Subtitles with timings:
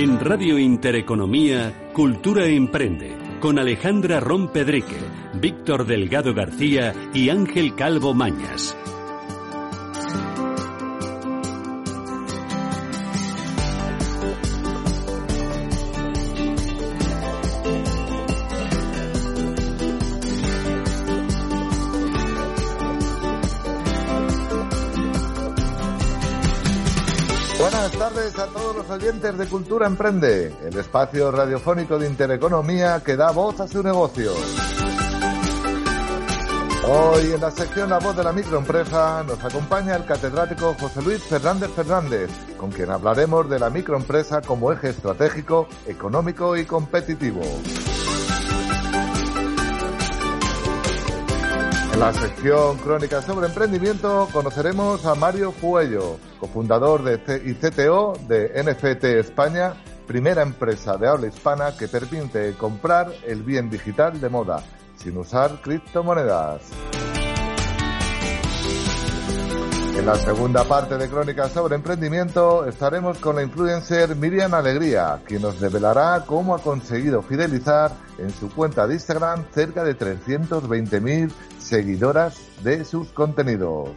[0.00, 4.96] En Radio Intereconomía, Cultura Emprende, con Alejandra Rompedrique,
[5.34, 8.74] Víctor Delgado García y Ángel Calvo Mañas.
[29.20, 34.32] Oyentes de Cultura Emprende, el espacio radiofónico de Intereconomía que da voz a su negocio.
[36.88, 41.22] Hoy en la sección La Voz de la Microempresa nos acompaña el catedrático José Luis
[41.22, 47.42] Fernández Fernández, con quien hablaremos de la microempresa como eje estratégico, económico y competitivo.
[52.00, 59.74] La sección Crónica sobre Emprendimiento conoceremos a Mario Fuello, cofundador de ICTO de NFT España,
[60.06, 64.62] primera empresa de habla hispana que permite comprar el bien digital de moda
[64.96, 66.62] sin usar criptomonedas.
[70.00, 75.42] En la segunda parte de Crónicas sobre Emprendimiento estaremos con la influencer Miriam Alegría, quien
[75.42, 82.40] nos revelará cómo ha conseguido fidelizar en su cuenta de Instagram cerca de 320.000 seguidoras
[82.64, 83.90] de sus contenidos.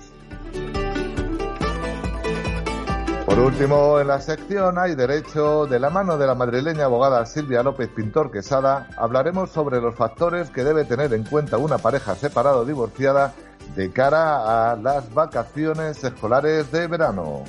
[3.33, 7.63] Por último, en la sección Hay Derecho, de la mano de la madrileña abogada Silvia
[7.63, 12.57] López Pintor Quesada, hablaremos sobre los factores que debe tener en cuenta una pareja separada
[12.57, 13.33] o divorciada
[13.75, 17.43] de cara a las vacaciones escolares de verano.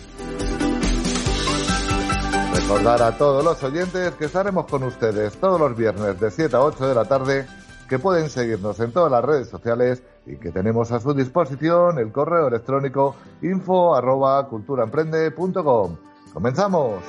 [2.55, 6.63] Recordar a todos los oyentes que estaremos con ustedes todos los viernes de 7 a
[6.63, 7.47] 8 de la tarde,
[7.91, 12.11] que pueden seguirnos en todas las redes sociales y que tenemos a su disposición el
[12.13, 15.97] correo electrónico info arroba culturaemprende.com.
[16.33, 17.03] ¡Comenzamos!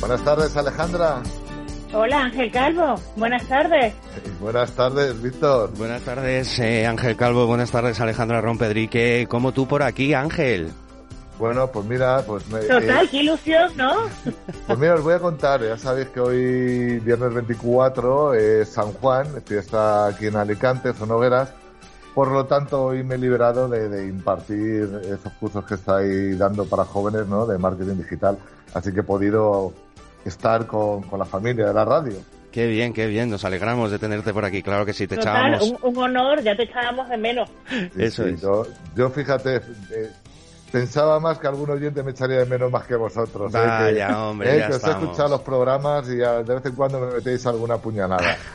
[0.00, 1.22] Buenas tardes, Alejandra.
[1.94, 2.94] Hola, Ángel Calvo.
[3.16, 3.94] Buenas tardes.
[4.40, 5.70] Buenas tardes, Víctor.
[5.76, 7.46] Buenas tardes, eh, Ángel Calvo.
[7.46, 9.26] Buenas tardes, Alejandra Rompedrique.
[9.28, 10.72] ¿Cómo tú por aquí, Ángel?
[11.42, 12.48] Bueno, pues mira, pues...
[12.50, 14.08] Me, Total, eh, qué ilusión, ¿no?
[14.68, 19.26] Pues mira, os voy a contar, ya sabéis que hoy, viernes 24, es San Juan,
[19.44, 21.52] fiesta aquí en Alicante, son hogueras,
[22.14, 26.84] por lo tanto hoy me he liberado de, impartir esos cursos que estáis dando para
[26.84, 28.38] jóvenes, ¿no?, de marketing digital,
[28.72, 29.72] así que he podido
[30.24, 32.18] estar con, la familia de la radio.
[32.52, 35.74] Qué bien, qué bien, nos alegramos de tenerte por aquí, claro que sí, te echábamos...
[35.82, 37.50] Un, honor, ya te echábamos de menos.
[37.98, 38.40] Eso es.
[38.40, 38.64] Yo,
[38.94, 39.56] yo, fíjate,
[39.90, 40.10] eh,
[40.72, 43.54] pensaba más que algún oyente me echaría de menos más que vosotros.
[43.54, 43.58] ¿eh?
[43.58, 46.98] Vaya, que, hombre, eh, que os he escuchado los programas y de vez en cuando
[46.98, 48.36] me metéis alguna puñalada.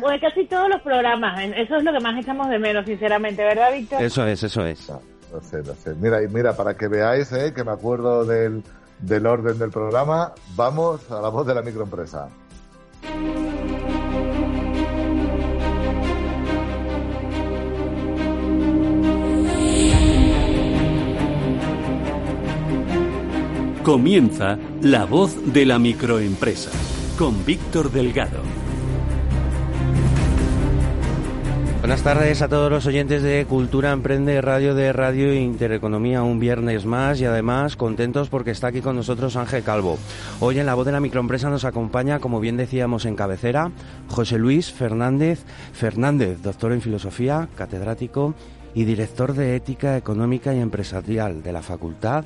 [0.00, 3.72] Pues casi todos los programas, eso es lo que más echamos de menos, sinceramente, ¿verdad,
[3.72, 4.00] Víctor?
[4.00, 4.88] Eso es, eso es.
[4.88, 5.92] No, sé, no sé.
[5.96, 7.52] Mira, mira, para que veáis, ¿eh?
[7.52, 8.62] que me acuerdo del,
[9.00, 12.28] del orden del programa, vamos a la voz de la microempresa.
[23.86, 26.72] Comienza La Voz de la Microempresa
[27.16, 28.40] con Víctor Delgado.
[31.78, 36.84] Buenas tardes a todos los oyentes de Cultura Emprende Radio de Radio Intereconomía un viernes
[36.84, 39.98] más y además contentos porque está aquí con nosotros Ángel Calvo.
[40.40, 43.70] Hoy en la voz de la microempresa nos acompaña, como bien decíamos en cabecera,
[44.08, 48.34] José Luis Fernández Fernández, doctor en filosofía, catedrático
[48.74, 52.24] y director de ética económica y empresarial de la Facultad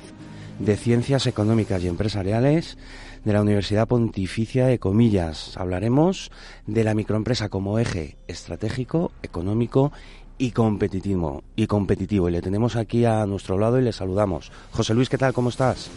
[0.65, 2.77] de Ciencias Económicas y Empresariales
[3.25, 5.57] de la Universidad Pontificia de Comillas.
[5.57, 6.31] Hablaremos
[6.67, 9.91] de la microempresa como eje estratégico, económico
[10.37, 11.43] y competitivo.
[11.55, 12.29] Y competitivo.
[12.29, 14.51] Y le tenemos aquí a nuestro lado y le saludamos.
[14.71, 15.33] José Luis, ¿qué tal?
[15.33, 15.89] ¿Cómo estás?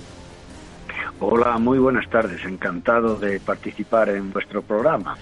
[1.20, 2.42] Hola, muy buenas tardes.
[2.44, 5.16] Encantado de participar en vuestro programa.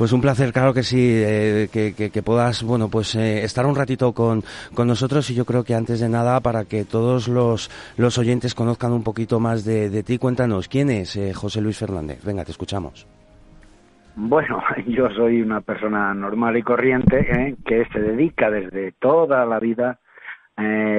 [0.00, 4.14] Pues un placer, claro que sí, eh, que, puedas, bueno, pues eh, estar un ratito
[4.14, 4.42] con,
[4.74, 8.92] nosotros y yo creo que antes de nada, para que todos los, los oyentes conozcan
[8.92, 12.24] un poquito más de, ti, cuéntanos, ¿quién es eh, José Luis Fernández?
[12.24, 13.06] Venga, te escuchamos.
[14.16, 19.98] Bueno, yo soy una persona normal y corriente que se dedica desde toda la vida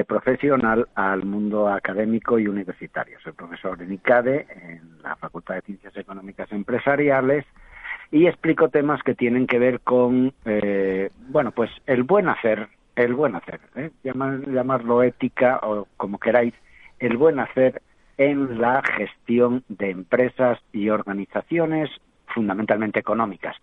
[0.07, 3.17] profesional al mundo académico y universitario.
[3.23, 7.45] Soy profesor en ICADE, en la Facultad de Ciencias Económicas Empresariales,
[8.11, 13.13] y explico temas que tienen que ver con, eh, bueno, pues el buen hacer, el
[13.13, 13.91] buen hacer, ¿eh?
[14.03, 16.53] llamarlo ética o como queráis,
[16.99, 17.81] el buen hacer
[18.17, 21.89] en la gestión de empresas y organizaciones
[22.27, 23.55] fundamentalmente económicas.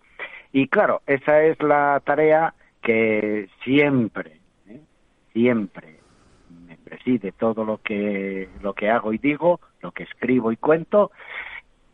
[0.51, 4.81] Y claro, esa es la tarea que siempre, ¿eh?
[5.31, 5.99] siempre
[6.67, 11.11] me preside todo lo que, lo que hago y digo, lo que escribo y cuento,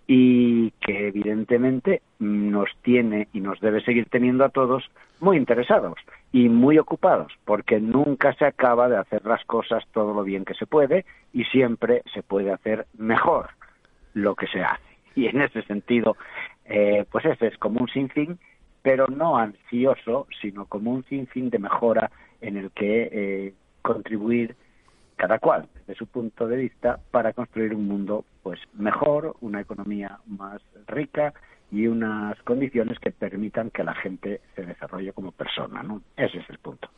[0.08, 4.84] y que evidentemente nos tiene y nos debe seguir teniendo a todos
[5.20, 5.96] muy interesados
[6.32, 10.54] y muy ocupados, porque nunca se acaba de hacer las cosas todo lo bien que
[10.54, 13.50] se puede y siempre se puede hacer mejor
[14.14, 14.84] lo que se hace.
[15.16, 16.18] Y en ese sentido,
[16.66, 18.38] eh, pues ese es como un sinfín,
[18.82, 22.12] pero no ansioso, sino como un sinfín de mejora
[22.42, 24.56] en el que eh, contribuir
[25.16, 30.20] cada cual desde su punto de vista para construir un mundo pues mejor, una economía
[30.28, 31.34] más rica
[31.72, 36.02] y unas condiciones que permitan que la gente se desarrolle como persona, ¿no?
[36.16, 36.90] Ese es el punto.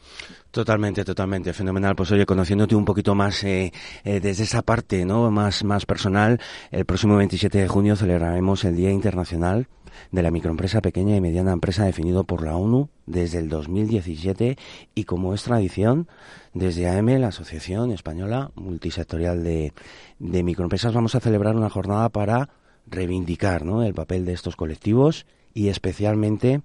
[0.52, 1.96] Totalmente, totalmente, fenomenal.
[1.96, 3.72] Pues oye, conociéndote un poquito más eh,
[4.04, 5.31] eh, desde esa parte, ¿no?
[5.31, 6.40] Más, más personal,
[6.72, 9.68] el próximo 27 de junio celebraremos el Día Internacional
[10.12, 14.58] de la microempresa pequeña y mediana empresa definido por la ONU desde el 2017
[14.96, 16.08] y como es tradición,
[16.54, 19.74] desde AM, la Asociación Española Multisectorial de,
[20.20, 22.50] de Microempresas, vamos a celebrar una jornada para
[22.88, 23.84] reivindicar ¿no?
[23.84, 26.62] el papel de estos colectivos y especialmente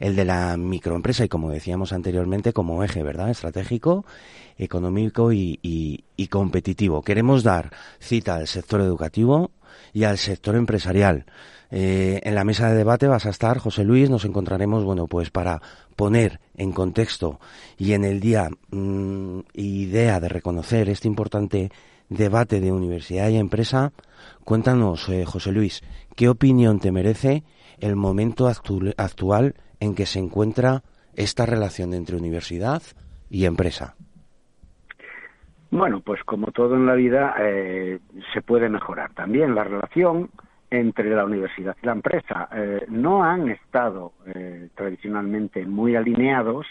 [0.00, 4.04] el de la microempresa y como decíamos anteriormente como eje verdad estratégico
[4.58, 7.02] económico y, y, competitivo.
[7.02, 9.52] Queremos dar cita al sector educativo
[9.94, 11.24] y al sector empresarial.
[11.70, 15.30] Eh, en la mesa de debate vas a estar José Luis nos encontraremos bueno pues
[15.30, 15.62] para
[15.94, 17.38] poner en contexto
[17.78, 21.70] y en el día mm, idea de reconocer este importante
[22.08, 23.92] debate de universidad y empresa
[24.44, 25.82] Cuéntanos, eh, José Luis,
[26.16, 27.44] ¿qué opinión te merece
[27.78, 30.82] el momento actual en que se encuentra
[31.14, 32.82] esta relación entre universidad
[33.28, 33.96] y empresa?
[35.70, 38.00] Bueno, pues como todo en la vida, eh,
[38.32, 40.30] se puede mejorar también la relación
[40.70, 42.48] entre la universidad y la empresa.
[42.52, 44.12] Eh, no han estado
[44.74, 46.66] tradicionalmente muy alineados,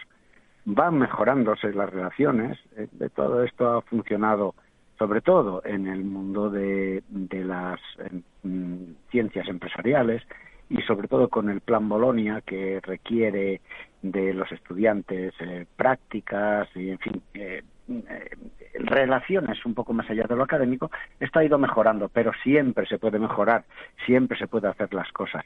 [0.66, 4.56] van mejorándose las relaciones, de todo esto ha funcionado
[5.00, 7.02] sobre todo en el mundo de,
[7.32, 10.22] las em, mm, ciencias empresariales
[10.70, 13.62] y sobre todo con el plan Bolonia que requiere
[14.02, 18.30] de los estudiantes eh, prácticas y en fin eh, eh,
[18.76, 23.00] relaciones un poco más allá de lo académico esto ha ido mejorando pero siempre se
[23.00, 23.66] puede mejorar
[24.06, 25.44] siempre se puede hacer las cosas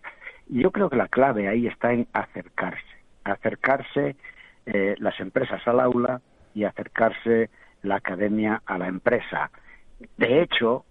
[0.47, 2.83] yo creo que la clave ahí está en acercarse
[3.23, 4.15] acercarse
[4.65, 6.21] las empresas al aula
[6.53, 7.49] y acercarse
[7.83, 9.51] la academia a la empresa.
[10.17, 10.85] De hecho,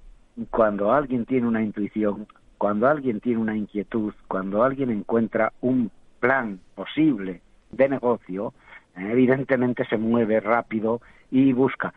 [0.50, 2.26] cuando alguien tiene una intuición,
[2.62, 7.41] cuando alguien tiene una inquietud, cuando alguien encuentra un plan posible
[7.73, 8.55] de negocio,
[8.97, 11.00] eh, evidentemente se mueve rápido
[11.32, 11.93] y busca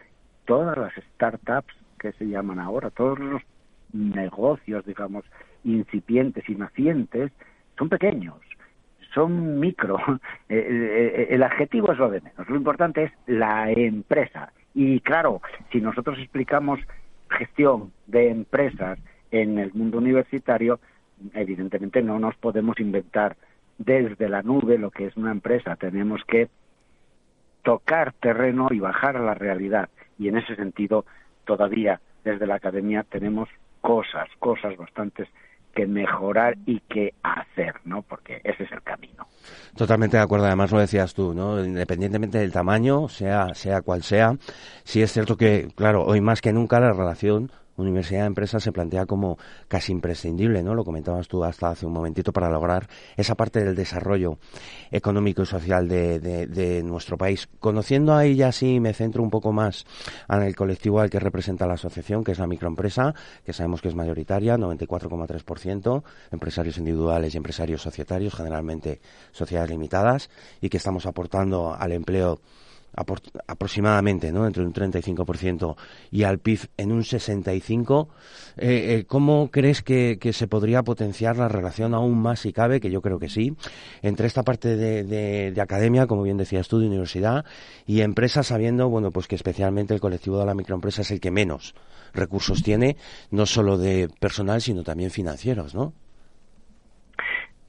[0.46, 3.44] todas las startups que se llaman ahora, todos los
[3.94, 5.24] negocios, digamos,
[5.64, 7.32] incipientes y nacientes,
[7.78, 8.38] son pequeños,
[9.14, 10.00] son micro.
[10.50, 12.50] Eh, eh, el adjetivo es lo de menos.
[12.50, 14.52] Lo importante es la empresa.
[14.74, 15.42] Y claro,
[15.72, 16.80] si nosotros explicamos
[17.30, 18.98] gestión de empresas
[19.42, 20.80] en el mundo universitario,
[21.34, 23.36] evidentemente no nos podemos inventar
[23.78, 25.76] desde la nube lo que es una empresa.
[25.76, 26.50] Tenemos que
[27.64, 29.90] tocar terreno y bajar a la realidad.
[30.18, 31.06] Y en ese sentido,
[31.46, 33.50] todavía desde la academia tenemos
[33.82, 35.28] cosas, cosas bastantes
[35.76, 38.02] que mejorar y que hacer, ¿no?
[38.02, 39.28] Porque ese es el camino.
[39.76, 40.46] Totalmente de acuerdo.
[40.46, 41.64] Además lo decías tú, ¿no?
[41.64, 44.38] Independientemente del tamaño, sea sea cual sea,
[44.86, 48.72] sí es cierto que, claro, hoy más que nunca la relación universidad de empresa se
[48.72, 50.74] plantea como casi imprescindible, ¿no?
[50.74, 54.38] Lo comentabas tú hasta hace un momentito para lograr esa parte del desarrollo
[54.92, 57.48] económico y social de, nuestro país.
[57.60, 59.86] Conociendo ahí ya sí me centro un poco más
[60.30, 63.14] en el colectivo al que representa la asociación, que es la microempresa,
[63.46, 69.02] que sabemos que es mayoritaria, 94,3%, empresarios individuales y empresarios societarios, generalmente
[69.32, 70.30] sociedades limitadas,
[70.62, 72.40] y que estamos aportando al empleo
[72.95, 74.45] aproximadamente, ¿no?
[74.47, 75.75] Entre un 35%
[76.11, 78.07] y al PIB en un 65%.
[78.57, 82.90] Eh, eh, ¿Cómo crees que, se podría potenciar la relación aún más, si cabe, que
[82.90, 83.56] yo creo que sí,
[84.02, 87.45] entre esta parte de, academia, como bien decías tú, de universidad,
[87.85, 91.31] y empresas, sabiendo, bueno, pues que especialmente el colectivo de la microempresa es el que
[91.31, 91.75] menos
[92.14, 92.95] recursos tiene,
[93.31, 95.94] no solo de personal, sino también financieros, ¿no?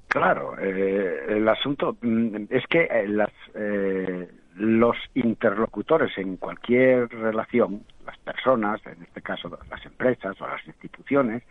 [0.09, 3.31] Claro, eh, el asunto mm, es que las
[4.57, 11.43] los interlocutores en cualquier relación, las personas, en este caso las empresas o las instituciones,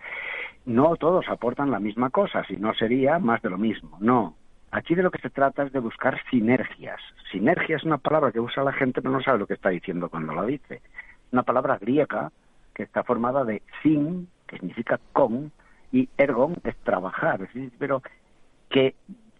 [0.65, 3.97] no todos aportan la misma cosa, si no sería más de lo mismo.
[3.99, 4.35] No.
[4.71, 6.99] Aquí de lo que se trata es de buscar sinergias.
[7.31, 10.09] Sinergia es una palabra que usa la gente pero no sabe lo que está diciendo
[10.09, 10.81] cuando la dice.
[11.31, 12.31] Una palabra griega
[12.73, 15.51] que está formada de sin, que significa con,
[15.91, 17.47] y ergon es trabajar.
[17.77, 18.01] Pero
[18.69, 18.95] que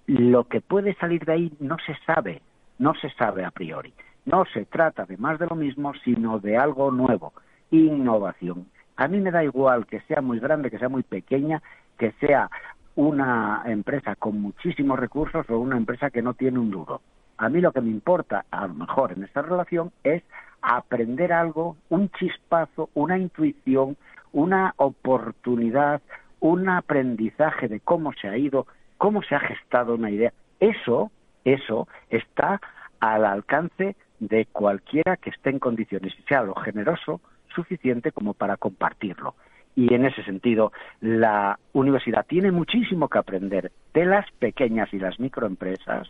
[0.06, 2.42] lo que puede salir de ahí no se sabe,
[2.77, 3.94] no se sabe a priori.
[4.25, 7.34] No se trata de más de lo mismo, sino de algo nuevo,
[7.72, 8.67] innovación.
[8.98, 11.62] A mí me da igual que sea muy grande, que sea muy pequeña,
[11.98, 12.50] que sea
[12.96, 17.01] una empresa con muchísimos recursos o una empresa que no tiene un duro.
[17.38, 20.24] A mí lo que me importa, a lo mejor en esta relación, es
[20.62, 23.98] aprender algo, un chispazo, una intuición,
[24.32, 26.01] una oportunidad,
[26.39, 28.65] un aprendizaje de cómo se ha ido,
[28.98, 30.32] cómo se ha gestado una idea.
[30.60, 31.12] Eso,
[31.46, 32.60] eso está
[33.00, 37.22] al alcance de cualquiera que esté en condiciones y sea lo generoso
[37.54, 39.36] suficiente como para compartirlo.
[39.75, 40.72] Y en ese sentido,
[41.02, 46.08] la universidad tiene muchísimo que aprender de las pequeñas y las microempresas,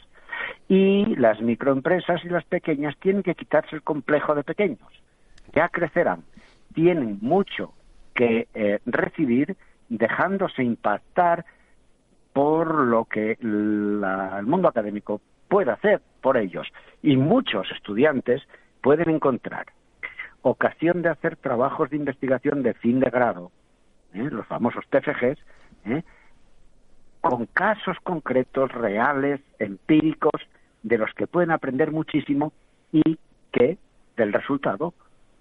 [0.68, 4.88] y las microempresas y las pequeñas tienen que quitarse el complejo de pequeños.
[5.54, 6.24] Ya crecerán,
[6.74, 7.74] tienen mucho
[8.14, 9.56] que eh, recibir
[9.90, 11.46] dejándose impactar
[12.36, 16.68] por lo que el mundo académico puede hacer por ellos.
[17.02, 18.42] Y muchos estudiantes
[18.82, 19.68] pueden encontrar
[20.42, 23.54] ocasión de hacer trabajos de investigación de fin de grado,
[24.14, 24.28] ¿eh?
[24.30, 25.40] los famosos TFGs,
[25.86, 26.04] ¿eh?
[27.22, 30.42] con casos concretos, reales, empíricos,
[30.84, 32.52] de los que pueden aprender muchísimo
[32.92, 33.18] y
[33.54, 33.78] que
[34.18, 34.94] del resultado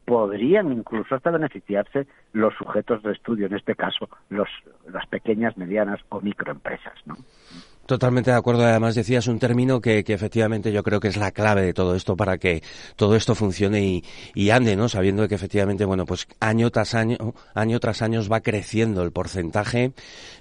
[0.05, 4.49] podrían incluso hasta beneficiarse los sujetos de estudio, en este caso los,
[4.91, 6.95] las pequeñas, medianas o microempresas.
[7.07, 7.17] ¿no?
[7.87, 8.65] Totalmente de acuerdo.
[8.65, 11.95] Además decías un término que, que, efectivamente yo creo que es la clave de todo
[11.95, 12.63] esto para que
[12.97, 14.89] todo esto funcione y, y, ande, ¿no?
[14.89, 17.19] Sabiendo que efectivamente, bueno, pues año tras año,
[17.55, 19.93] año tras año va creciendo el porcentaje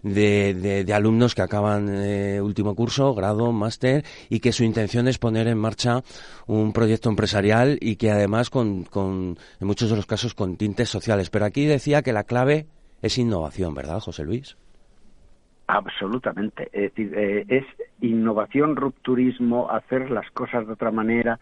[0.03, 5.09] de, de, de alumnos que acaban eh, último curso, grado, máster y que su intención
[5.09, 6.01] es poner en marcha
[6.47, 10.89] un proyecto empresarial y que además con, con, en muchos de los casos con tintes
[10.89, 11.29] sociales.
[11.29, 12.67] Pero aquí decía que la clave
[13.01, 14.55] es innovación, ¿verdad, José Luis?
[15.67, 16.69] Absolutamente.
[16.73, 17.65] Es decir, eh, es
[18.01, 21.39] innovación, rupturismo, hacer las cosas de otra manera,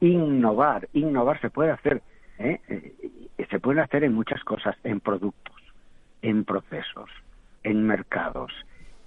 [0.00, 0.88] innovar.
[0.92, 2.02] Innovar se puede hacer,
[2.38, 2.60] ¿eh?
[2.68, 5.56] Eh, se puede hacer en muchas cosas, en productos,
[6.22, 7.10] en procesos,
[7.64, 8.52] en mercados,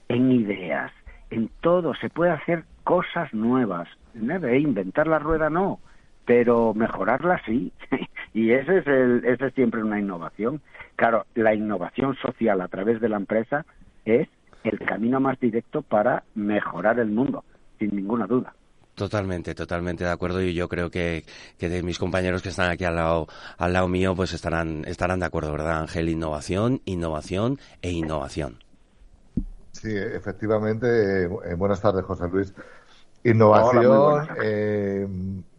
[0.10, 0.92] en ideas,
[1.30, 1.94] en todo.
[1.96, 3.88] Se puede hacer cosas nuevas.
[4.14, 5.80] De inventar la rueda no,
[6.26, 7.72] pero mejorarla sí.
[8.34, 10.62] y ese es, el, ese es siempre una innovación.
[10.96, 13.66] Claro, la innovación social a través de la empresa
[14.06, 14.28] es
[14.68, 17.44] el camino más directo para mejorar el mundo,
[17.80, 18.54] sin ninguna duda.
[18.98, 21.24] Totalmente, totalmente de acuerdo y yo creo que,
[21.60, 23.28] que de mis compañeros que están aquí al lado,
[23.60, 26.10] al lado mío pues estarán, estarán de acuerdo, ¿verdad Ángel?
[26.10, 28.58] Innovación, innovación e innovación.
[29.72, 31.26] Sí, efectivamente.
[31.26, 32.54] Eh, buenas tardes, José Luis.
[33.24, 35.08] Innovación, Hola, eh,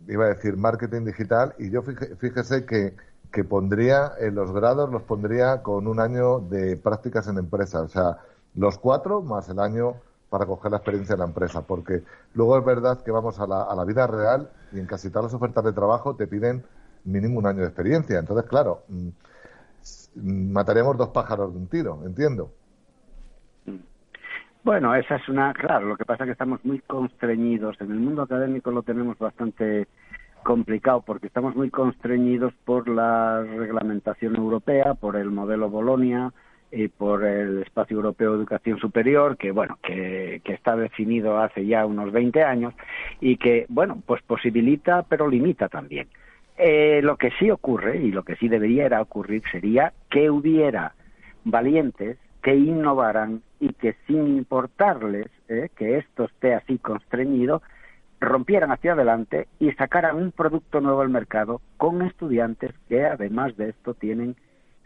[0.08, 2.94] iba a decir marketing digital y yo fíjese que,
[3.30, 7.82] que pondría en los grados, los pondría con un año de prácticas en empresas.
[7.82, 8.18] O sea,
[8.58, 9.94] los cuatro más el año
[10.30, 12.02] para coger la experiencia de la empresa, porque
[12.34, 15.26] luego es verdad que vamos a la, a la vida real y en casi todas
[15.26, 16.64] las ofertas de trabajo te piden
[17.04, 18.18] mínimo un año de experiencia.
[18.18, 19.08] Entonces, claro, mm,
[20.16, 22.50] mm, mataríamos dos pájaros de un tiro, entiendo.
[24.64, 27.80] Bueno, esa es una, claro, lo que pasa es que estamos muy constreñidos.
[27.80, 29.86] En el mundo académico lo tenemos bastante
[30.42, 36.32] complicado porque estamos muy constreñidos por la reglamentación europea, por el modelo Bolonia,
[36.70, 41.66] y por el Espacio Europeo de Educación Superior, que bueno, que, que, está definido hace
[41.66, 42.74] ya unos 20 años
[43.20, 46.08] y que bueno, pues posibilita pero limita también.
[46.58, 50.94] Eh, lo que sí ocurre y lo que sí debería ocurrir sería que hubiera
[51.44, 57.62] valientes que innovaran y que sin importarles eh, que esto esté así constreñido,
[58.20, 63.70] rompieran hacia adelante y sacaran un producto nuevo al mercado con estudiantes que además de
[63.70, 64.34] esto tienen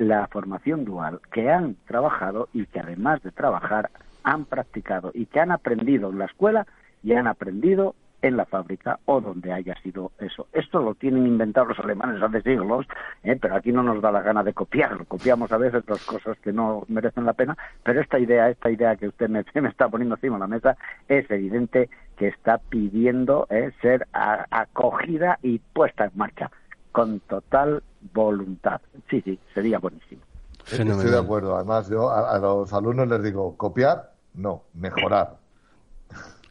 [0.02, 3.90] la formación dual, que han trabajado y que además de trabajar
[4.24, 6.66] han practicado y que han aprendido en la escuela
[7.02, 10.46] y han aprendido en la fábrica o donde haya sido eso.
[10.52, 12.86] Esto lo tienen inventado los alemanes hace siglos,
[13.24, 13.36] ¿eh?
[13.40, 15.04] pero aquí no nos da la gana de copiarlo.
[15.04, 18.96] Copiamos a veces las cosas que no merecen la pena, pero esta idea, esta idea
[18.96, 20.76] que usted me, me está poniendo encima de la mesa,
[21.08, 23.72] es evidente que está pidiendo ¿eh?
[23.80, 26.50] ser acogida y puesta en marcha
[26.92, 27.82] con total
[28.12, 28.80] voluntad.
[29.10, 30.22] Sí, sí, sería buenísimo.
[30.70, 31.56] Estoy de acuerdo.
[31.56, 35.41] Además, yo a, a, los alumnos les digo, copiar, no, mejorar.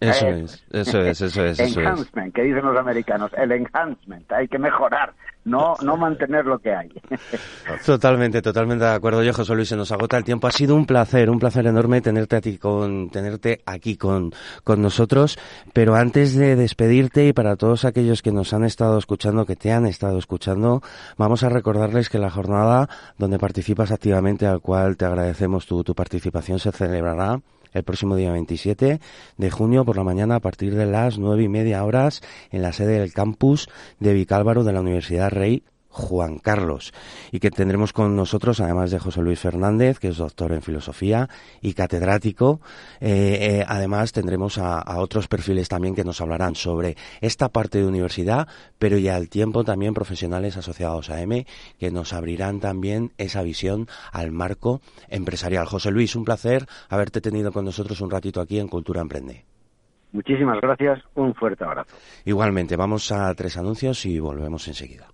[0.01, 1.59] Eso es, eso es, eso es.
[1.59, 2.33] Eso enhancement, es.
[2.33, 5.13] que dicen los americanos, el enhancement, hay que mejorar,
[5.45, 6.89] no, no mantener lo que hay.
[7.85, 9.21] Totalmente, totalmente de acuerdo.
[9.21, 10.47] Yo, José Luis, se nos agota el tiempo.
[10.47, 14.81] Ha sido un placer, un placer enorme tenerte, a ti con, tenerte aquí con, con
[14.81, 15.37] nosotros.
[15.71, 19.71] Pero antes de despedirte y para todos aquellos que nos han estado escuchando, que te
[19.71, 20.81] han estado escuchando,
[21.15, 22.89] vamos a recordarles que la jornada
[23.19, 27.39] donde participas activamente, al cual te agradecemos tu, tu participación, se celebrará
[27.73, 28.99] el próximo día 27
[29.37, 32.73] de junio por la mañana a partir de las nueve y media horas en la
[32.73, 36.93] sede del campus de Vicálvaro de la Universidad Rey Juan Carlos
[37.31, 41.29] y que tendremos con nosotros, además de José Luis Fernández, que es doctor en filosofía
[41.61, 42.61] y catedrático,
[42.99, 47.87] eh, eh, además tendremos a, otros perfiles también que nos hablarán sobre esta parte de
[47.87, 48.47] universidad,
[48.79, 51.45] pero ya al tiempo también profesionales asociados a M
[51.79, 55.65] que nos abrirán también esa visión al marco empresarial.
[55.65, 59.45] José Luis, un placer haberte tenido con nosotros un ratito aquí en Cultura Emprende.
[60.11, 61.95] Muchísimas gracias, un fuerte abrazo.
[62.25, 65.07] Igualmente, vamos a tres anuncios y volvemos enseguida.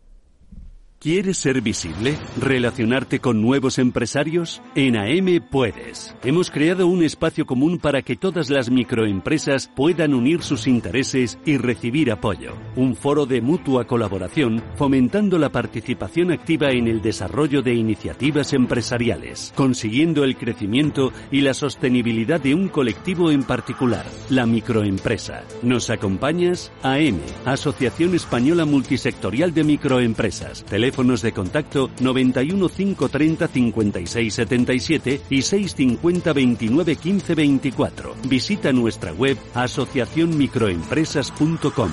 [1.00, 2.18] ¿Quieres ser visible?
[2.42, 4.64] ¿Relacionarte con nuevos empresarios?
[4.74, 6.16] En AM puedes.
[6.24, 11.58] Hemos creado un espacio común para que todas las microempresas puedan unir sus intereses y
[11.58, 12.56] recibir apoyo.
[12.76, 19.54] Un foro de mutua colaboración fomentando la participación activa en el desarrollo de iniciativas empresariales,
[19.56, 25.44] consiguiendo el crecimiento y la sostenibilidad de un colectivo en particular, la microempresa.
[25.62, 26.72] ¿Nos acompañas?
[26.82, 36.32] AM, Asociación Española Multisectorial de Microempresas teléfonos de contacto 91 530 56 77 y 650
[36.32, 38.16] 29 15 24.
[38.30, 41.92] Visita nuestra web asociacionmicroempresas.com.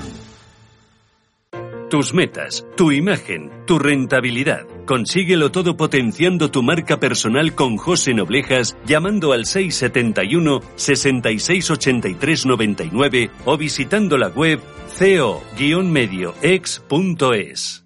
[1.91, 4.65] Tus metas, tu imagen, tu rentabilidad.
[4.87, 14.17] Consíguelo todo potenciando tu marca personal con José Noblejas llamando al 671 668399 o visitando
[14.19, 14.61] la web
[14.99, 17.84] co-medioex.es.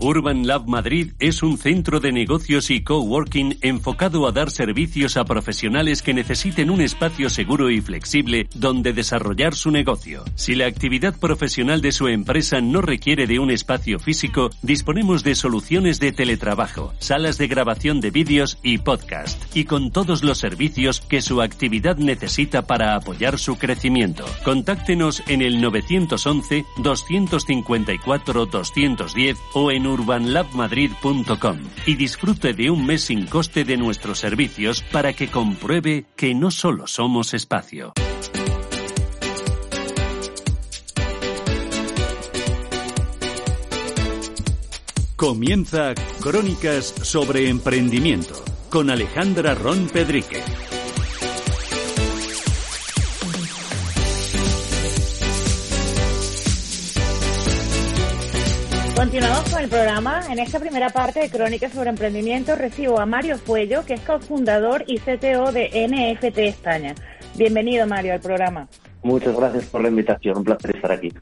[0.00, 5.24] Urban Lab Madrid es un centro de negocios y coworking enfocado a dar servicios a
[5.24, 10.24] profesionales que necesiten un espacio seguro y flexible donde desarrollar su negocio.
[10.36, 15.34] Si la actividad profesional de su empresa no requiere de un espacio físico, disponemos de
[15.34, 21.00] soluciones de teletrabajo, salas de grabación de vídeos y podcast, y con todos los servicios
[21.00, 24.24] que su actividad necesita para apoyar su crecimiento.
[24.44, 33.26] Contáctenos en el 911 254 210 o en urbanlabmadrid.com y disfrute de un mes sin
[33.26, 37.92] coste de nuestros servicios para que compruebe que no solo somos espacio.
[45.16, 48.34] Comienza Crónicas sobre Emprendimiento
[48.70, 50.40] con Alejandra Ron Pedrique.
[59.58, 60.22] Con el programa.
[60.30, 64.84] En esta primera parte de Crónicas sobre Emprendimiento recibo a Mario Fuello, que es cofundador
[64.86, 66.94] y CTO de NFT España.
[67.34, 68.68] Bienvenido, Mario, al programa.
[69.02, 70.38] Muchas gracias por la invitación.
[70.38, 71.12] Un placer estar aquí.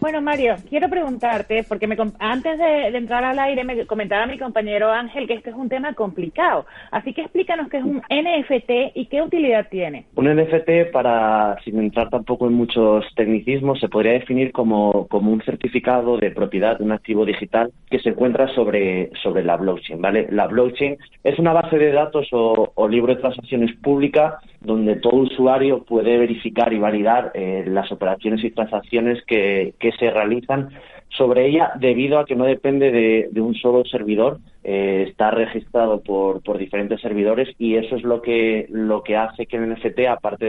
[0.00, 4.92] Bueno, Mario, quiero preguntarte, porque me, antes de, entrar al aire me comentaba mi compañero
[4.92, 6.66] Ángel que este es un tema complicado.
[6.92, 10.04] Así que explícanos qué es un NFT y qué utilidad tiene.
[10.14, 15.42] Un NFT, para, sin entrar tampoco en muchos tecnicismos, se podría definir como, como un
[15.42, 20.00] certificado de propiedad de un activo digital que se encuentra sobre, sobre la blockchain.
[20.00, 20.28] ¿vale?
[20.30, 25.84] La blockchain es una base de datos o, libro de transacciones pública donde todo usuario
[25.84, 30.68] puede verificar y validar eh, las operaciones y transacciones que se realizan
[31.10, 36.42] sobre ella debido a que no depende de, un solo servidor, eh, está registrado por,
[36.42, 40.46] por, diferentes servidores y eso es lo que, lo que hace que el NFT, aparte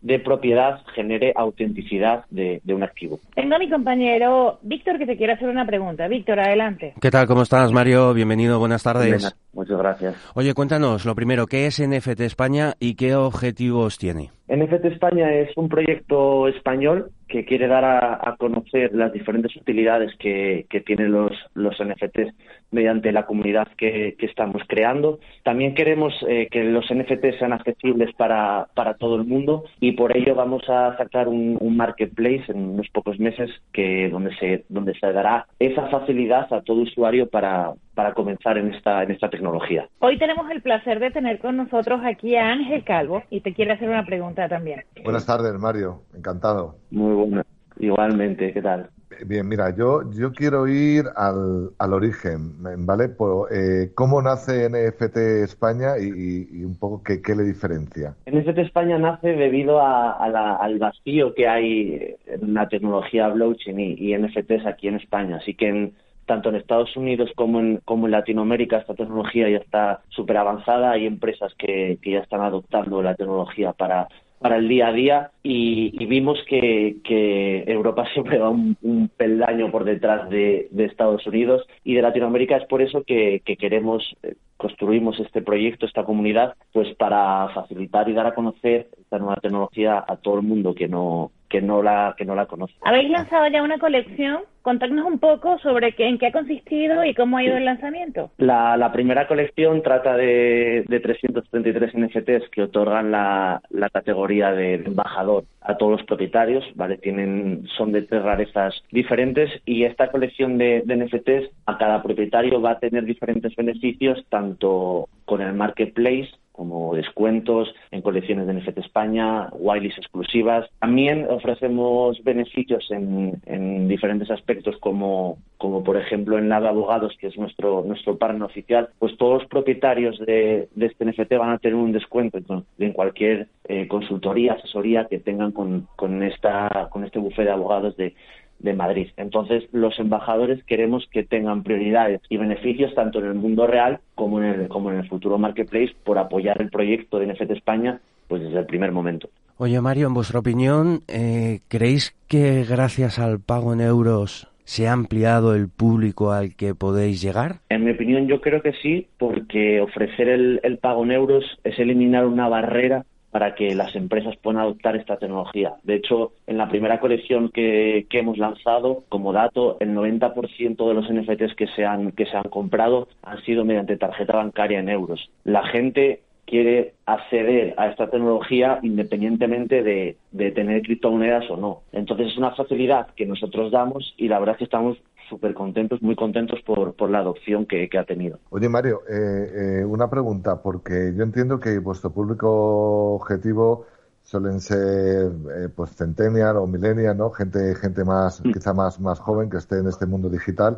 [0.00, 3.20] de, propiedad, genere autenticidad de, un archivo.
[3.34, 6.08] Tengo a mi compañero Víctor que te quiere hacer una pregunta.
[6.08, 6.94] Víctor, adelante.
[7.00, 7.26] ¿Qué tal?
[7.26, 8.12] ¿Cómo estás, Mario?
[8.14, 9.36] Bienvenido, buenas tardes.
[9.52, 10.32] muchas gracias.
[10.34, 14.30] Oye, cuéntanos, lo primero, ¿qué es NFT España y qué objetivos tiene?
[14.48, 20.66] NFT España es un proyecto español que quiere dar a, conocer las diferentes utilidades que,
[20.84, 22.34] tienen los, los NFTs
[22.70, 25.18] mediante la comunidad que, estamos creando.
[25.42, 30.16] También queremos eh, que los NFTs sean accesibles para, para, todo el mundo y por
[30.16, 35.12] ello vamos a sacar un, marketplace en unos pocos meses que donde se donde se
[35.12, 39.88] dará esa facilidad a todo usuario para, para comenzar en esta, en esta tecnología.
[39.98, 43.72] Hoy tenemos el placer de tener con nosotros aquí a Ángel Calvo y te quiere
[43.72, 44.84] hacer una pregunta también.
[45.02, 46.02] Buenas tardes, Mario.
[46.14, 46.76] Encantado.
[46.90, 47.44] Muy buena.
[47.78, 48.90] Igualmente, ¿qué tal?
[49.26, 52.52] Bien, mira, yo, yo quiero ir al, al origen,
[52.86, 53.08] ¿vale?
[53.08, 58.14] Por, eh, ¿Cómo nace NFT España y, un poco qué, qué, le diferencia?
[58.26, 64.16] NFT España nace debido a, al vacío que hay en la tecnología blockchain y, y
[64.16, 65.36] NFTs aquí en España.
[65.36, 65.94] Así que en,
[66.26, 70.92] tanto en Estados Unidos como en, como en Latinoamérica esta tecnología ya está súper avanzada.
[70.92, 74.08] Hay empresas que, que ya están adoptando la tecnología para
[74.42, 78.76] para el día a día y, vimos que, Europa siempre va un,
[79.16, 82.56] peldaño por detrás de, Estados Unidos y de Latinoamérica.
[82.56, 88.12] Es por eso que, queremos eh, construimos este proyecto, esta comunidad, pues para facilitar y
[88.12, 92.14] dar a conocer esta nueva tecnología a todo el mundo que no que no la
[92.16, 92.72] que no la conoce.
[92.82, 94.40] Habéis lanzado ya una colección.
[94.62, 98.30] Contadnos un poco sobre qué, en qué ha consistido y cómo ha ido el lanzamiento.
[98.38, 104.76] La, la primera colección trata de, de 333 NFTs que otorgan la, la categoría de
[104.76, 106.98] embajador a todos los propietarios, ¿vale?
[106.98, 112.60] Tienen, son de tres rarezas diferentes y esta colección de, de NFTs a cada propietario
[112.60, 116.30] va a tener diferentes beneficios tanto con el marketplace
[116.62, 120.70] como descuentos en colecciones de NFT España, whitelist exclusivas.
[120.78, 127.36] También ofrecemos beneficios en, en diferentes aspectos como, por ejemplo en Lava Abogados, que es
[127.36, 131.74] nuestro, nuestro partner oficial, pues todos los propietarios de, de este NFT van a tener
[131.74, 132.38] un descuento
[132.78, 137.96] en cualquier eh, consultoría, asesoría que tengan con, con, esta, con este bufete de abogados
[137.96, 138.14] de,
[138.62, 139.08] de Madrid.
[139.16, 144.40] Entonces, los embajadores queremos que tengan prioridades y beneficios tanto en el mundo real como
[144.40, 148.42] en el, como en el futuro marketplace por apoyar el proyecto de NFT España pues
[148.42, 149.28] desde el primer momento.
[149.58, 154.92] Oye, Mario, en vuestra opinión, eh, ¿creéis que gracias al pago en euros se ha
[154.92, 157.56] ampliado el público al que podéis llegar?
[157.68, 161.78] En mi opinión, yo creo que sí, porque ofrecer el, el pago en euros es
[161.78, 165.72] eliminar una barrera para que las empresas puedan adoptar esta tecnología.
[165.82, 171.10] De hecho, en la primera colección que, hemos lanzado, como dato, el 90% de los
[171.10, 175.30] NFTs que se, han, que se han comprado han sido mediante tarjeta bancaria en euros.
[175.44, 181.80] La gente quiere acceder a esta tecnología independientemente de, de tener criptomonedas o no.
[181.92, 184.98] Entonces es una facilidad que nosotros damos y la verdad es que estamos
[185.32, 188.38] súper contentos, muy contentos por, por la adopción que, que ha tenido.
[188.50, 193.86] Oye, Mario, eh, eh, una pregunta, porque yo entiendo que vuestro público objetivo
[194.22, 197.30] suelen ser eh, pues centennial o millennial, ¿no?
[197.30, 198.52] Gente, gente más, Mm.
[198.52, 200.76] quizá más, más joven que esté en este mundo digital.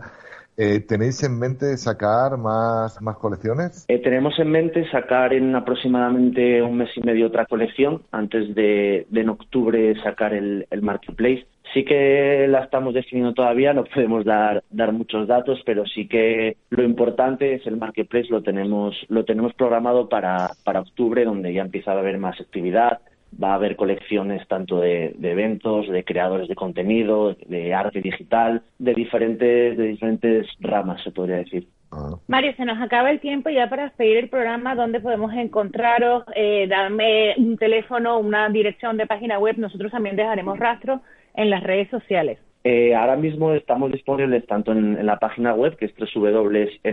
[0.56, 3.84] Eh, ¿Tenéis en mente sacar más, más colecciones?
[3.88, 9.04] Eh, tenemos en mente sacar en aproximadamente un mes y medio otra colección antes de,
[9.10, 11.44] de en octubre sacar el, el marketplace.
[11.74, 16.56] Sí que la estamos definiendo todavía, no podemos dar, dar muchos datos, pero sí que
[16.70, 21.62] lo importante es el marketplace, lo tenemos, lo tenemos programado para, para octubre, donde ya
[21.62, 23.00] empieza a haber más actividad,
[23.42, 28.62] va a haber colecciones tanto de, de, eventos, de creadores de contenido, de arte digital,
[28.78, 31.66] de diferentes, de diferentes ramas, se podría decir.
[31.90, 32.14] Ah.
[32.28, 34.76] Mario, se nos acaba el tiempo ya para despedir el programa.
[34.76, 36.22] ¿Dónde podemos encontraros?
[36.36, 39.56] Eh, dame un teléfono, una dirección de página web.
[39.58, 41.00] Nosotros también dejaremos rastro
[41.34, 42.38] en las redes sociales.
[42.64, 46.84] Eh, ahora mismo estamos disponibles tanto en, en la página web, que es www.nftes.es,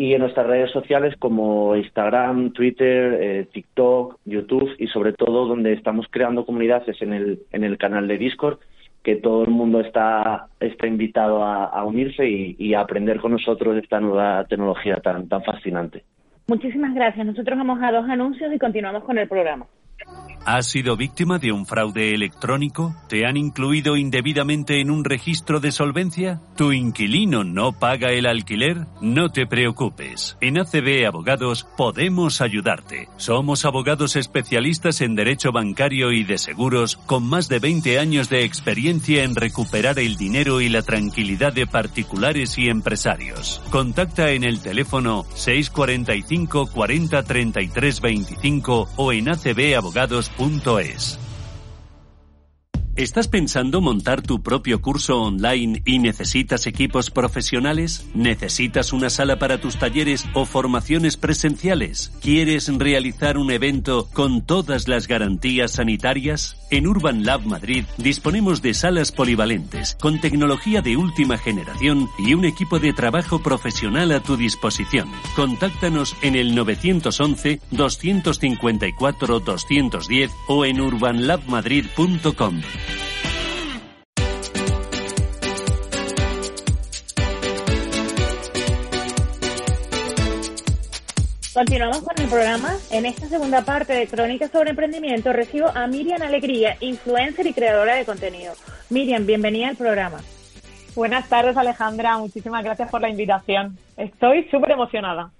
[0.00, 5.74] y en nuestras redes sociales como Instagram, Twitter, eh, TikTok, YouTube y sobre todo donde
[5.74, 8.60] estamos creando comunidades en el, en el canal de Discord,
[9.02, 13.32] que todo el mundo está, está invitado a, a unirse y, y, a aprender con
[13.32, 16.02] nosotros esta nueva tecnología tan, tan fascinante.
[16.46, 17.26] Muchísimas gracias.
[17.26, 19.66] Nosotros vamos a dos anuncios y continuamos con el programa.
[20.46, 22.96] ¿Has sido víctima de un fraude electrónico?
[23.08, 26.40] ¿Te han incluido indebidamente en un registro de solvencia?
[26.56, 28.86] ¿Tu inquilino no paga el alquiler?
[29.02, 30.38] No te preocupes.
[30.40, 33.08] En ACB Abogados podemos ayudarte.
[33.18, 38.44] Somos abogados especialistas en derecho bancario y de seguros con más de 20 años de
[38.44, 43.62] experiencia en recuperar el dinero y la tranquilidad de particulares y empresarios.
[43.70, 49.89] Contacta en el teléfono 645 40 33 25 o en acbabogados
[50.78, 51.18] es.
[53.00, 58.06] ¿Estás pensando montar tu propio curso online y necesitas equipos profesionales?
[58.12, 62.12] ¿Necesitas una sala para tus talleres o formaciones presenciales?
[62.20, 66.58] ¿Quieres realizar un evento con todas las garantías sanitarias?
[66.70, 72.44] En Urban Lab Madrid disponemos de salas polivalentes con tecnología de última generación y un
[72.44, 75.10] equipo de trabajo profesional a tu disposición.
[75.36, 82.60] Contáctanos en el 911 254 210 o en urbanlabmadrid.com.
[91.60, 92.72] Continuamos con el programa.
[92.90, 97.96] En esta segunda parte de Crónicas sobre Emprendimiento recibo a Miriam Alegría, influencer y creadora
[97.96, 98.54] de contenido.
[98.88, 100.22] Miriam, bienvenida al programa.
[100.94, 102.16] Buenas tardes, Alejandra.
[102.16, 103.76] Muchísimas gracias por la invitación.
[103.98, 105.32] Estoy súper emocionada.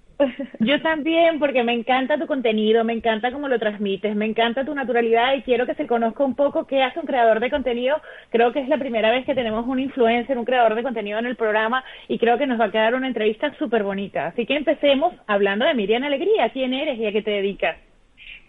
[0.59, 4.73] Yo también, porque me encanta tu contenido, me encanta cómo lo transmites, me encanta tu
[4.75, 8.01] naturalidad y quiero que se conozca un poco qué hace un creador de contenido.
[8.29, 11.25] Creo que es la primera vez que tenemos un influencer, un creador de contenido en
[11.25, 14.27] el programa y creo que nos va a quedar una entrevista súper bonita.
[14.27, 16.49] Así que empecemos hablando de Miriam Alegría.
[16.49, 17.77] ¿Quién eres y a qué te dedicas?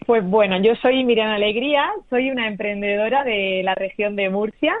[0.05, 4.75] Pues bueno, yo soy Miriam Alegría, soy una emprendedora de la región de Murcia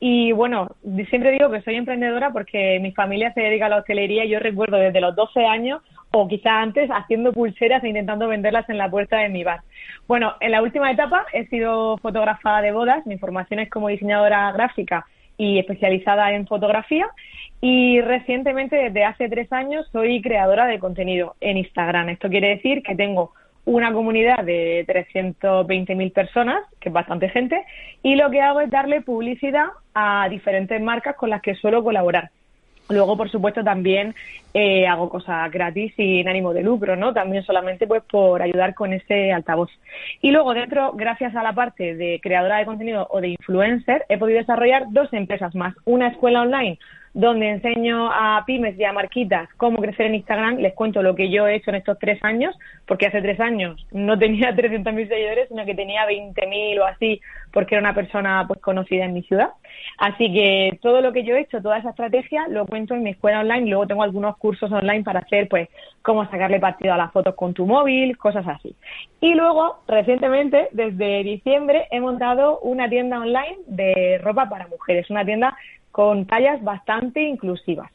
[0.00, 0.68] Y bueno,
[1.08, 4.40] siempre digo que soy emprendedora porque mi familia se dedica a la hostelería y yo
[4.40, 5.80] recuerdo desde los 12 años
[6.16, 9.62] o quizá antes haciendo pulseras e intentando venderlas en la puerta de mi bar.
[10.06, 14.52] Bueno, en la última etapa he sido fotógrafa de bodas, mi formación es como diseñadora
[14.52, 15.04] gráfica
[15.36, 17.06] y especializada en fotografía
[17.60, 22.10] y recientemente, desde hace tres años, soy creadora de contenido en Instagram.
[22.10, 23.32] Esto quiere decir que tengo
[23.64, 27.64] una comunidad de 320.000 personas, que es bastante gente,
[28.02, 32.30] y lo que hago es darle publicidad a diferentes marcas con las que suelo colaborar.
[32.88, 34.14] Luego, por supuesto, también
[34.52, 37.14] eh, hago cosas gratis sin ánimo de lucro, ¿no?
[37.14, 39.70] También solamente pues por ayudar con ese altavoz.
[40.20, 44.18] Y luego dentro, gracias a la parte de creadora de contenido o de influencer, he
[44.18, 45.74] podido desarrollar dos empresas más.
[45.84, 46.78] Una escuela online
[47.14, 50.56] donde enseño a pymes y a marquitas cómo crecer en Instagram.
[50.56, 53.86] Les cuento lo que yo he hecho en estos tres años, porque hace tres años
[53.92, 57.20] no tenía 300.000 seguidores, sino que tenía 20.000 o así,
[57.52, 59.50] porque era una persona pues conocida en mi ciudad.
[59.98, 63.10] Así que todo lo que yo he hecho, toda esa estrategia, lo cuento en mi
[63.10, 63.70] escuela online.
[63.70, 65.68] Luego tengo algunos cursos online para hacer, pues,
[66.02, 68.74] cómo sacarle partido a las fotos con tu móvil, cosas así.
[69.20, 75.24] Y luego, recientemente, desde diciembre, he montado una tienda online de ropa para mujeres, una
[75.24, 75.56] tienda
[75.94, 77.88] con tallas bastante inclusivas.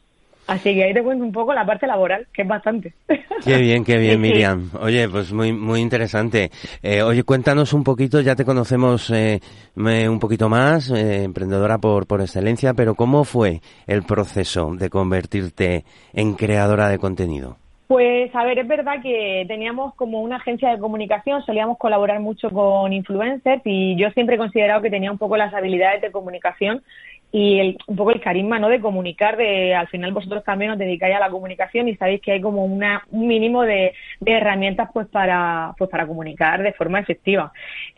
[0.46, 2.94] Así que ahí te cuento un poco la parte laboral, que es bastante.
[3.44, 4.70] Qué bien, qué bien, Miriam.
[4.80, 6.50] Oye, pues muy muy interesante.
[6.82, 9.40] Eh, oye, cuéntanos un poquito, ya te conocemos eh,
[9.76, 15.84] un poquito más, eh, emprendedora por, por excelencia, pero ¿cómo fue el proceso de convertirte
[16.14, 17.58] en creadora de contenido?
[17.90, 22.48] Pues a ver, es verdad que teníamos como una agencia de comunicación, solíamos colaborar mucho
[22.50, 26.84] con influencers y yo siempre he considerado que tenía un poco las habilidades de comunicación
[27.32, 30.78] y el, un poco el carisma no de comunicar de al final vosotros también os
[30.78, 34.90] dedicáis a la comunicación y sabéis que hay como una, un mínimo de, de, herramientas
[34.92, 37.52] pues para pues para comunicar de forma efectiva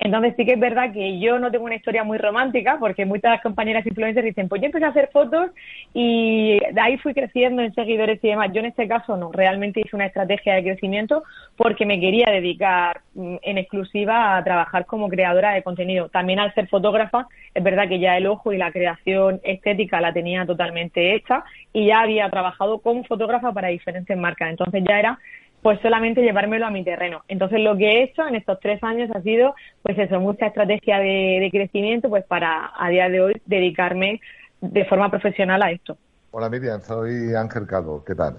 [0.04, 3.40] entonces sí que es verdad que yo no tengo una historia muy romántica porque muchas
[3.40, 5.50] compañeras influencers dicen pues yo empecé a hacer fotos
[5.94, 9.80] y de ahí fui creciendo en seguidores y demás yo en este caso no realmente
[9.80, 11.22] hice una estrategia de crecimiento
[11.56, 16.52] porque me quería dedicar mm, en exclusiva a trabajar como creadora de contenido también al
[16.54, 21.14] ser fotógrafa es verdad que ya el ojo y la creación estética la tenía totalmente
[21.14, 24.50] hecha y ya había trabajado como fotógrafa para diferentes marcas.
[24.50, 25.18] Entonces ya era
[25.62, 27.22] pues solamente llevármelo a mi terreno.
[27.28, 30.98] Entonces lo que he hecho en estos tres años ha sido pues eso, mucha estrategia
[30.98, 34.20] de, crecimiento pues para a día de hoy dedicarme
[34.60, 35.96] de forma profesional a esto.
[36.32, 38.36] Hola Miriam, soy Ángel Calvo, ¿qué tal?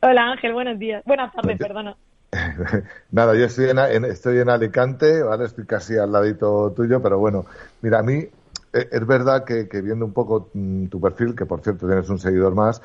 [0.00, 1.02] Hola Ángel, buenos días.
[1.06, 1.96] Buenas tardes, perdona.
[3.10, 5.44] Nada, yo estoy en, estoy en Alicante, ¿vale?
[5.44, 7.46] Estoy casi al ladito tuyo, pero bueno,
[7.80, 11.62] mira, a mí eh, es verdad que, viendo un poco mm, tu perfil, que por
[11.62, 12.82] cierto tienes un seguidor más,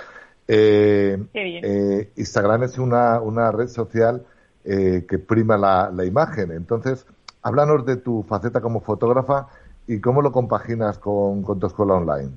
[0.54, 4.26] eh, eh, Instagram es una, una red social
[4.64, 6.52] que prima la, imagen.
[6.52, 7.08] Entonces,
[7.42, 9.48] háblanos de tu faceta como fotógrafa
[9.88, 12.32] y cómo lo compaginas con tu escuela online.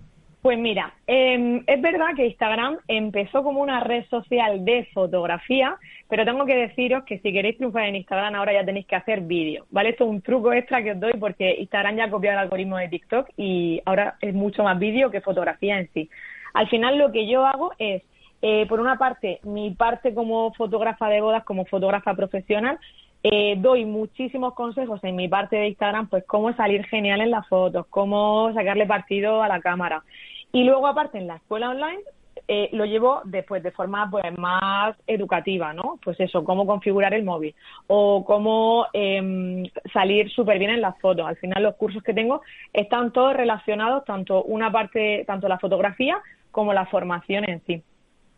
[0.44, 6.26] Pues mira, em, es verdad que Instagram empezó como una red social de fotografía, pero
[6.26, 9.64] tengo que deciros que si queréis triunfar en Instagram ahora ya tenéis que hacer vídeo,
[9.70, 9.88] ¿vale?
[9.88, 12.76] Esto es un truco extra que os doy porque Instagram ya ha copiado el algoritmo
[12.76, 16.10] de TikTok y ahora es mucho más vídeo que fotografía en sí.
[16.54, 18.02] Al final lo que yo hago es,
[18.40, 22.78] eh, por una parte, mi parte como fotógrafa de bodas, como fotógrafa profesional,
[23.22, 27.48] eh, doy muchísimos consejos en mi parte de Instagram, pues cómo salir genial en las
[27.48, 30.04] fotos, cómo sacarle partido a la cámara.
[30.52, 32.00] Y luego, aparte, en la escuela online,
[32.46, 35.98] eh, lo llevo después de forma pues más educativa, ¿no?
[36.04, 37.54] Pues eso, cómo configurar el móvil
[37.86, 41.26] o cómo em, salir súper bien en las fotos.
[41.26, 46.18] Al final los cursos que tengo están todos relacionados, tanto una parte, tanto la fotografía
[46.50, 47.82] como la formación en sí.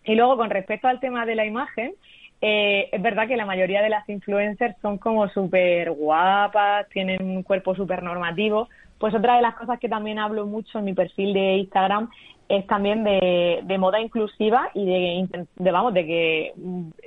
[0.04, 1.92] Y luego con respecto al tema de la imagen,
[2.40, 7.42] eh, es verdad que la mayoría de las influencers son como súper guapas, tienen un
[7.42, 11.32] cuerpo súper normativo, pues otra de las cosas que también hablo mucho en mi perfil
[11.34, 12.08] de Instagram
[12.48, 16.54] es también de, de moda inclusiva y de, de, vamos, de que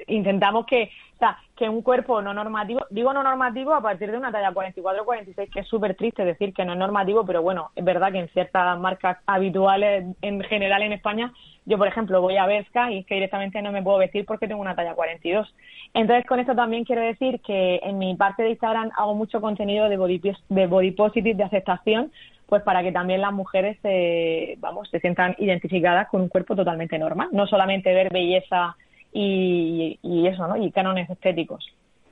[0.07, 4.17] intentamos que, o sea, que un cuerpo no normativo, digo no normativo a partir de
[4.17, 7.71] una talla 44 46, que es súper triste decir que no es normativo, pero bueno,
[7.75, 11.33] es verdad que en ciertas marcas habituales en general en España,
[11.65, 14.47] yo por ejemplo voy a Berska y es que directamente no me puedo vestir porque
[14.47, 15.53] tengo una talla 42.
[15.93, 19.89] Entonces con esto también quiero decir que en mi parte de Instagram hago mucho contenido
[19.89, 22.11] de body, de body positive, de aceptación,
[22.49, 26.97] pues para que también las mujeres se, vamos, se sientan identificadas con un cuerpo totalmente
[26.97, 28.75] normal, no solamente ver belleza
[29.13, 30.57] y, y eso, ¿no?
[30.57, 31.65] Y cánones estéticos.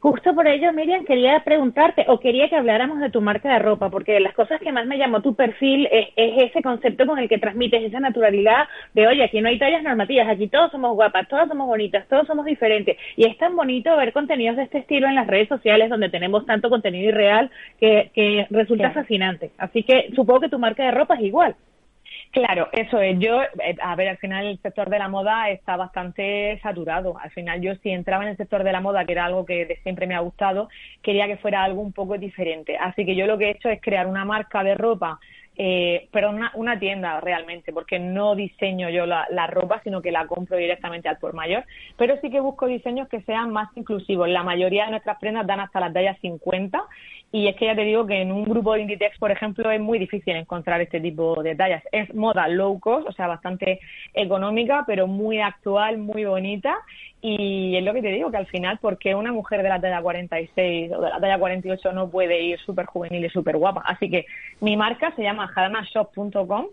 [0.09, 3.89] Justo por ello, Miriam, quería preguntarte o quería que habláramos de tu marca de ropa,
[3.89, 7.39] porque las cosas que más me llamó tu perfil es, ese concepto con el que
[7.39, 11.49] transmites esa naturalidad de, oye, aquí no hay tallas normativas, aquí todos somos guapas, todos
[11.49, 12.95] somos bonitas, todos somos diferentes.
[13.17, 16.45] Y es tan bonito ver contenidos de este estilo en las redes sociales donde tenemos
[16.45, 19.51] tanto contenido irreal que, que resulta fascinante.
[19.57, 21.53] Así que supongo que tu marca de ropa es igual.
[22.37, 23.17] Claro, eso es.
[23.17, 27.17] Yo, eh, a ver, al final el sector de la moda está bastante saturado.
[27.17, 29.65] Al final yo si entraba en el sector de la moda, que era algo que
[29.65, 30.69] de siempre me ha gustado,
[31.01, 32.77] quería que fuera algo un poco diferente.
[32.77, 35.19] Así que yo lo que he hecho es crear una marca de ropa
[35.59, 40.27] eh, pero una, tienda realmente, porque no diseño yo la, la, ropa, sino que la
[40.27, 41.65] compro directamente al por mayor,
[41.97, 44.29] pero sí que busco diseños que sean más inclusivos.
[44.29, 46.79] La mayoría de nuestras prendas dan hasta las tallas 50
[47.31, 49.81] y es que ya te digo que en un grupo de Inditex, por ejemplo, es
[49.81, 51.83] muy difícil encontrar este tipo de tallas.
[51.91, 53.79] Es moda low cost, o sea, bastante
[54.13, 56.77] económica, pero muy actual, muy bonita.
[57.21, 60.01] Y es lo que te digo, que al final, porque una mujer de la talla
[60.01, 63.81] 46 o de la talla 48 no puede ir súper juvenil y súper guapa?
[63.85, 64.25] Así que
[64.61, 66.67] mi marca se llama jadanashop.com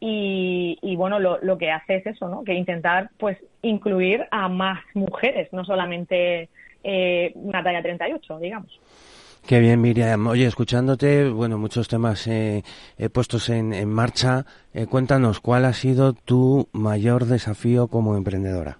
[0.00, 2.42] y, y, bueno, lo, lo que hace es eso, ¿no?
[2.42, 6.48] Que intentar, pues, incluir a más mujeres, no solamente
[6.82, 8.80] eh, una talla 38, digamos.
[9.46, 10.26] Qué bien, Miriam.
[10.28, 12.62] Oye, escuchándote, bueno, muchos temas eh,
[13.12, 14.44] puestos en, en marcha.
[14.72, 18.78] Eh, cuéntanos, ¿cuál ha sido tu mayor desafío como emprendedora?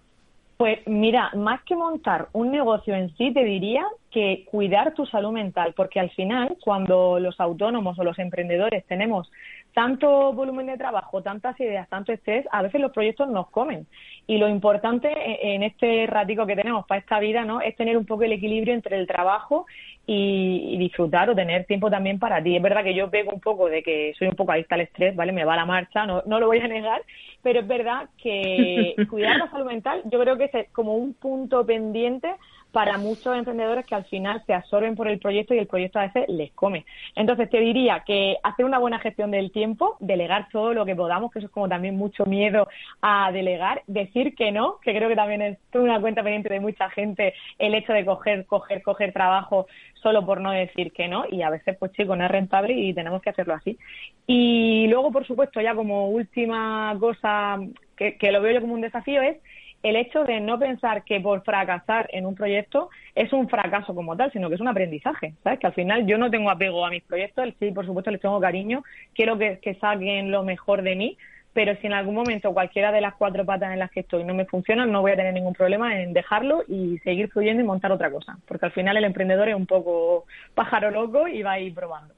[0.61, 5.33] Pues mira, más que montar un negocio en sí, te diría que cuidar tu salud
[5.33, 9.31] mental, porque al final, cuando los autónomos o los emprendedores tenemos
[9.73, 13.87] tanto volumen de trabajo, tantas ideas, tanto estrés, a veces los proyectos nos comen.
[14.27, 17.63] Y lo importante e-, en este ratico que tenemos para esta vida, ¿no?
[17.63, 19.67] Es tener un poco el equilibrio entre el trabajo
[20.07, 22.57] y, disfrutar o tener tiempo también para ti.
[22.57, 25.15] Es verdad que yo pego un poco de que soy un poco adicta al estrés,
[25.15, 25.33] ¿vale?
[25.33, 27.03] Me va la marcha, no, no lo voy a negar,
[27.43, 31.65] pero es verdad que cuidar la salud mental yo creo que es como un punto
[31.65, 32.35] pendiente
[32.73, 36.07] para muchos emprendedores que al final se absorben por el proyecto y el proyecto a
[36.07, 36.85] veces les come.
[37.17, 41.33] Entonces te diría que hacer una buena gestión del tiempo, delegar todo lo que podamos,
[41.33, 42.69] que eso es como también mucho miedo
[43.03, 46.91] a delegar, decir que no, que creo que también es una cuenta pendiente de mucha
[46.91, 51.43] gente el hecho de coger, coger, coger trabajo solo por no decir que no y
[51.43, 53.79] a veces pues chico no es rentable y tenemos que hacerlo así.
[54.27, 57.59] Y luego por supuesto ya como última cosa
[57.97, 59.39] que, que lo veo yo como un desafío es
[59.83, 64.17] el hecho de no pensar que por fracasar en un proyecto es un fracaso como
[64.17, 65.59] tal, sino que es un aprendizaje, ¿sabes?
[65.59, 68.41] Que al final yo no tengo apego a mis proyectos, sí, por supuesto les tengo
[68.41, 71.19] cariño, quiero que, saquen lo mejor de mí,
[71.53, 74.35] pero si en algún momento cualquiera de las cuatro patas en las que estoy no
[74.35, 77.91] me funciona, no voy a tener ningún problema en dejarlo y seguir fluyendo y montar
[77.91, 81.61] otra cosa, porque al final el emprendedor es un poco pájaro loco y va a
[81.61, 82.15] ir probando.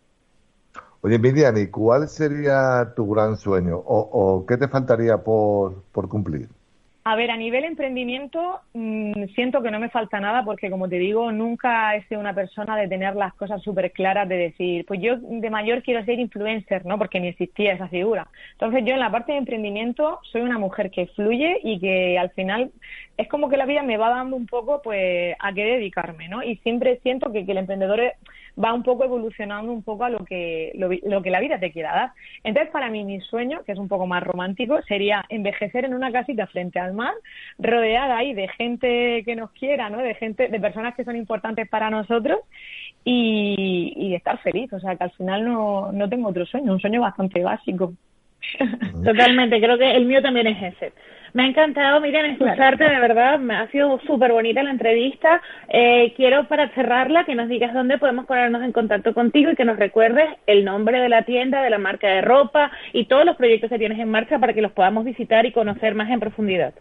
[1.00, 6.08] Oye, Miriam, ¿y cuál sería tu gran sueño o, o qué te faltaría por, por
[6.08, 6.48] cumplir?
[7.04, 10.98] A ver, a nivel emprendimiento mmm, siento que no me falta nada porque, como te
[11.00, 15.00] digo, nunca he sido una persona de tener las cosas súper claras, de decir, pues
[15.02, 16.98] yo de mayor quiero ser influencer, ¿no?
[16.98, 18.28] Porque ni existía esa figura.
[18.52, 22.30] Entonces yo en la parte de emprendimiento soy una mujer que fluye y que al
[22.30, 22.70] final
[23.22, 26.42] es como que la vida me va dando un poco, pues, a qué dedicarme, ¿no?
[26.42, 28.00] Y siempre siento que, el emprendedor
[28.62, 31.72] va un poco evolucionando un poco a lo que, lo, lo, que la vida te
[31.72, 32.12] quiera dar.
[32.44, 36.12] Entonces, para mí, mi sueño, que es un poco más romántico, sería envejecer en una
[36.12, 37.14] casita frente al mar,
[37.58, 39.98] rodeada ahí de gente que nos quiera, ¿no?
[39.98, 42.40] De gente, de personas que son importantes para nosotros
[43.04, 44.72] y, y estar feliz.
[44.72, 47.92] O sea, que al final no, no tengo otro sueño, un sueño bastante básico.
[49.04, 50.92] Totalmente, creo que el mío también es ese.
[51.34, 55.40] Me ha encantado, Miriam, escucharte, de verdad, me ha sido súper bonita la entrevista.
[55.68, 59.64] Eh, quiero para cerrarla que nos digas dónde podemos ponernos en contacto contigo y que
[59.64, 63.36] nos recuerdes el nombre de la tienda, de la marca de ropa y todos los
[63.36, 66.74] proyectos que tienes en marcha para que los podamos visitar y conocer más en profundidad.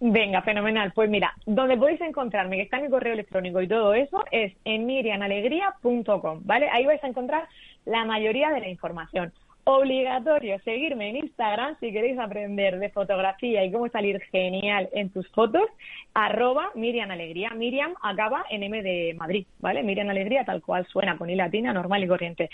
[0.00, 0.92] Venga, fenomenal.
[0.94, 4.52] Pues mira, donde podéis encontrarme, que está en mi correo electrónico y todo eso, es
[4.66, 6.68] en mirianalegría.com, ¿vale?
[6.70, 7.44] Ahí vais a encontrar
[7.86, 9.32] la mayoría de la información
[9.64, 15.26] obligatorio seguirme en Instagram si queréis aprender de fotografía y cómo salir genial en tus
[15.30, 15.64] fotos,
[16.12, 17.50] arroba Miriam Alegría.
[17.50, 19.82] Miriam acaba en M de Madrid, ¿vale?
[19.82, 22.50] Miriam Alegría tal cual suena, con I latina, normal y corriente.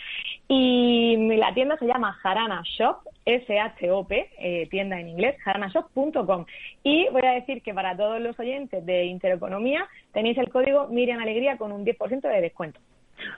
[0.49, 6.47] Y la tienda se llama Jarana Shop, S-H-O-P, eh, tienda en inglés, jaranashop.com.
[6.85, 11.21] Y voy a decir que para todos los oyentes de Intereconomía tenéis el código Miriam
[11.21, 12.81] Alegría con un 10% de descuento.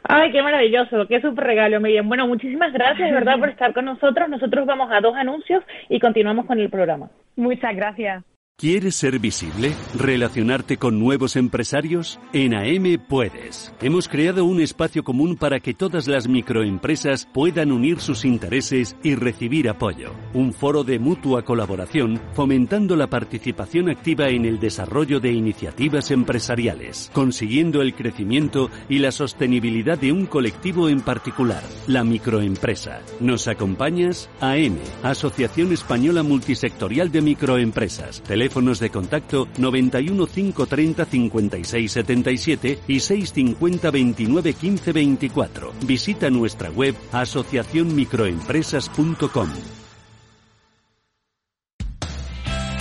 [0.05, 2.09] Ay, qué maravilloso, qué súper regalo, Miriam.
[2.09, 4.29] Bueno, muchísimas gracias, de verdad, por estar con nosotros.
[4.29, 7.11] Nosotros vamos a dos anuncios y continuamos con el programa.
[7.37, 8.25] Muchas gracias.
[8.63, 9.75] ¿Quieres ser visible?
[9.93, 12.21] ¿Relacionarte con nuevos empresarios?
[12.33, 13.75] En AM puedes.
[13.81, 19.17] Hemos creado un espacio común para que todas las microempresas puedan unir sus intereses y
[19.17, 20.15] recibir apoyo.
[20.33, 27.11] Un foro de mutua colaboración fomentando la participación activa en el desarrollo de iniciativas empresariales,
[27.13, 33.01] consiguiendo el crecimiento y la sostenibilidad de un colectivo en particular, la microempresa.
[33.19, 34.31] ¿Nos acompañas?
[34.41, 38.23] AM, Asociación Española Multisectorial de Microempresas.
[38.53, 45.73] Teléfonos de contacto 91 530 56 77 y 650 29 15 24.
[45.87, 49.82] Visita nuestra web asociacionmicroempresas.com.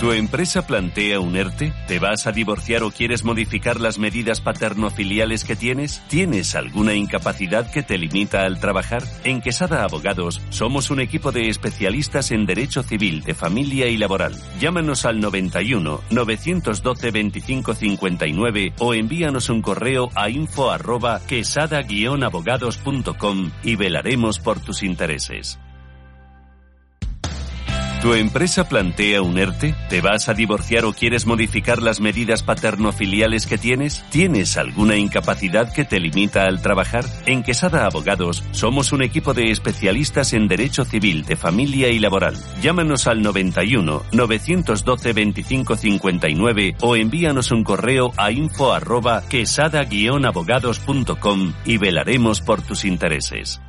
[0.02, 1.72] ¿Tu empresa plantea un ERTE?
[1.86, 6.02] ¿Te vas a divorciar o quieres modificar las medidas paterno-filiales que tienes?
[6.08, 9.04] ¿Tienes alguna incapacidad que te limita al trabajar?
[9.22, 14.34] En Quesada Abogados somos un equipo de especialistas en derecho civil, de familia y laboral.
[14.58, 23.76] Llámanos al 91 912 25 59 o envíanos un correo a info arroba quesada-abogados.com y
[23.76, 25.60] velaremos por tus intereses.
[28.02, 29.76] ¿Tu empresa plantea un ERTE?
[29.88, 34.04] ¿Te vas a divorciar o quieres modificar las medidas paterno-filiales que tienes?
[34.10, 37.04] ¿Tienes alguna incapacidad que te limita al trabajar?
[37.26, 42.34] En Quesada Abogados somos un equipo de especialistas en derecho civil, de familia y laboral.
[42.60, 51.76] Llámanos al 91 912 25 59 o envíanos un correo a info arroba quesada-abogados.com y
[51.76, 53.60] velaremos por tus intereses.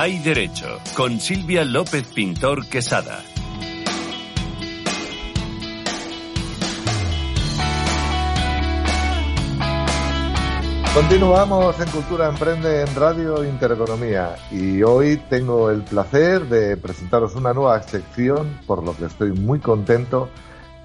[0.00, 3.18] Hay Derecho, con Silvia López Pintor Quesada.
[10.94, 17.52] Continuamos en Cultura Emprende en Radio Intereconomía y hoy tengo el placer de presentaros una
[17.52, 20.28] nueva sección por lo que estoy muy contento,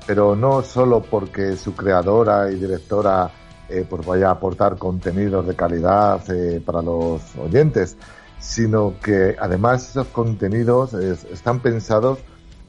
[0.07, 3.29] pero no solo porque su creadora y directora
[3.69, 7.95] eh, pues vaya a aportar contenidos de calidad eh, para los oyentes,
[8.43, 12.19] sino que además esos contenidos están pensados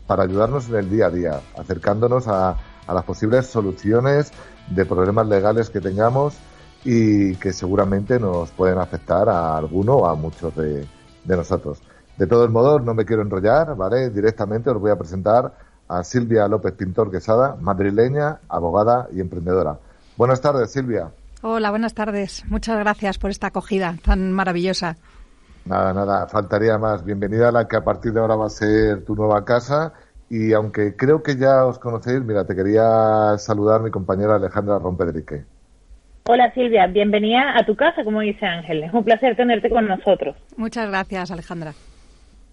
[0.06, 2.56] para ayudarnos en el día a día, acercándonos a,
[2.86, 4.30] las posibles soluciones
[4.68, 6.36] de problemas legales que tengamos
[6.84, 10.86] y que seguramente nos pueden afectar a alguno o a muchos de,
[11.24, 11.82] de nosotros.
[12.18, 14.10] De todos modos, no me quiero enrollar, ¿vale?
[14.10, 15.54] Directamente os voy a presentar
[15.88, 19.78] a Silvia López Pintor Quesada, madrileña, abogada y emprendedora.
[20.16, 21.10] Buenas tardes, Silvia.
[21.42, 22.44] Hola, buenas tardes.
[22.48, 24.98] Muchas gracias por esta acogida tan maravillosa.
[25.66, 27.04] Nada, nada, faltaría más.
[27.04, 29.94] Bienvenida a la que a partir de ahora va a ser tu nueva casa.
[30.28, 35.44] Y aunque creo que ya os conocéis, mira, te quería saludar mi compañera Alejandra Rompedrique.
[36.26, 38.84] Hola Silvia, bienvenida a tu casa, como dice Ángel.
[38.84, 40.36] Es un placer tenerte con nosotros.
[40.56, 41.72] Muchas gracias, Alejandra.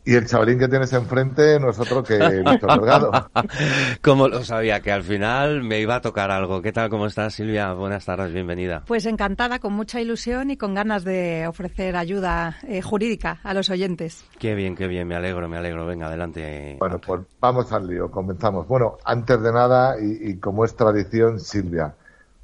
[0.04, 3.12] Y el chavalín que tienes enfrente no es otro que Víctor Delgado.
[4.02, 6.62] Como lo sabía, que al final me iba a tocar algo.
[6.64, 6.89] ¿Qué tal?
[6.89, 7.74] ¿Cómo estás, Silvia?
[7.74, 8.84] Buenas tardes, bienvenida.
[8.88, 13.70] Pues encantada, con mucha ilusión y con ganas de ofrecer ayuda eh, jurídica a los
[13.70, 14.26] oyentes.
[14.39, 15.86] Qué bien, qué bien, me alegro, me alegro.
[15.86, 16.78] Venga, adelante.
[16.80, 18.68] Bueno, pues vamos al lío, comenzamos.
[18.68, 21.93] Bueno, antes de nada, y como es tradición, Silvia,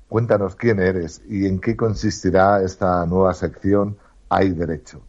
[0.07, 3.97] cuéntanos quién eres y en qué consistirá esta nueva sección
[4.29, 5.01] Hay Derecho.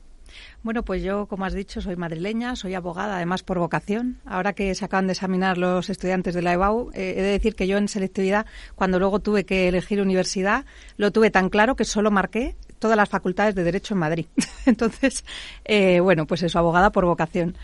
[0.69, 4.19] Bueno, pues yo, como has dicho, soy madrileña, soy abogada, además por vocación.
[4.27, 7.55] Ahora que se acaban de examinar los estudiantes de la EBAU, eh, he de decir
[7.55, 8.45] que yo en selectividad,
[8.75, 10.67] cuando luego tuve que elegir universidad,
[10.99, 14.27] lo tuve tan claro que solo marqué todas las facultades de Derecho en Madrid.
[14.67, 15.25] Entonces,
[15.65, 17.57] eh, bueno, pues eso, abogada por vocación.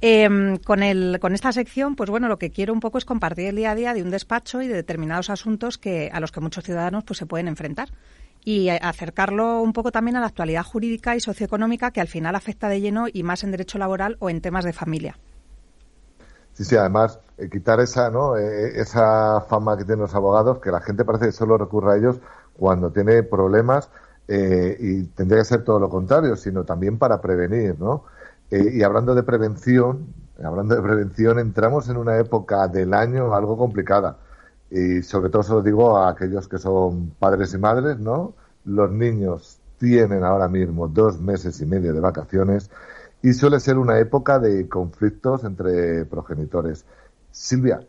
[0.00, 3.46] Em, con, el, con esta sección, pues bueno, lo que quiero un poco es compartir
[3.46, 6.40] el día a día de un despacho y de determinados asuntos que, a los que
[6.40, 7.90] muchos ciudadanos pues, se pueden enfrentar
[8.44, 12.68] y acercarlo un poco también a la actualidad jurídica y socioeconómica que al final afecta
[12.68, 15.18] de lleno y más en derecho laboral o en temas de familia.
[16.54, 18.36] Sí, sí, además, eh, quitar esa, ¿no?
[18.36, 21.96] Eh, esa fama que tienen los abogados, que la gente parece que solo recurre a
[21.96, 22.20] ellos
[22.54, 23.88] cuando tiene problemas
[24.28, 28.04] eh, y tendría que ser todo lo contrario, sino también para prevenir, ¿no?
[28.52, 30.12] y hablando de prevención,
[30.42, 34.16] hablando de prevención, entramos en una época del año algo complicada
[34.70, 38.34] y sobre todo se lo digo a aquellos que son padres y madres, ¿no?
[38.64, 42.70] Los niños tienen ahora mismo dos meses y medio de vacaciones
[43.22, 46.84] y suele ser una época de conflictos entre progenitores.
[47.30, 47.80] Silvia,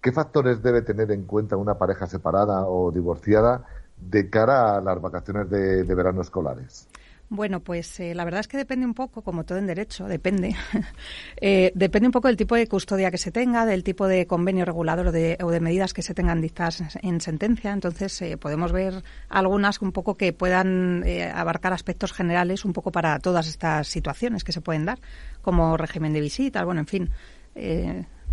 [0.00, 3.64] ¿qué factores debe tener en cuenta una pareja separada o divorciada
[3.96, 6.88] de cara a las vacaciones de, de verano escolares?
[7.30, 10.56] Bueno, pues eh, la verdad es que depende un poco, como todo en derecho, depende.
[11.42, 14.64] eh, depende un poco del tipo de custodia que se tenga, del tipo de convenio
[14.64, 17.72] regulador o de, o de medidas que se tengan dictadas en sentencia.
[17.72, 22.92] Entonces, eh, podemos ver algunas un poco que puedan eh, abarcar aspectos generales un poco
[22.92, 24.98] para todas estas situaciones que se pueden dar,
[25.42, 27.10] como régimen de visitas, bueno, en fin.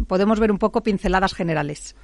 [0.07, 1.95] podemos ver un poco pinceladas generales.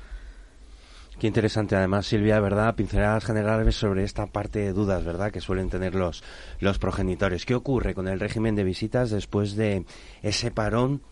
[1.21, 2.73] Qué interesante, además, Silvia, ¿verdad?
[2.73, 6.23] Pinceladas generales sobre esta parte de dudas, ¿verdad?, que suelen tener los,
[6.59, 7.45] los progenitores.
[7.45, 9.85] ¿Qué ocurre con el régimen de visitas después de
[10.23, 11.03] ese parón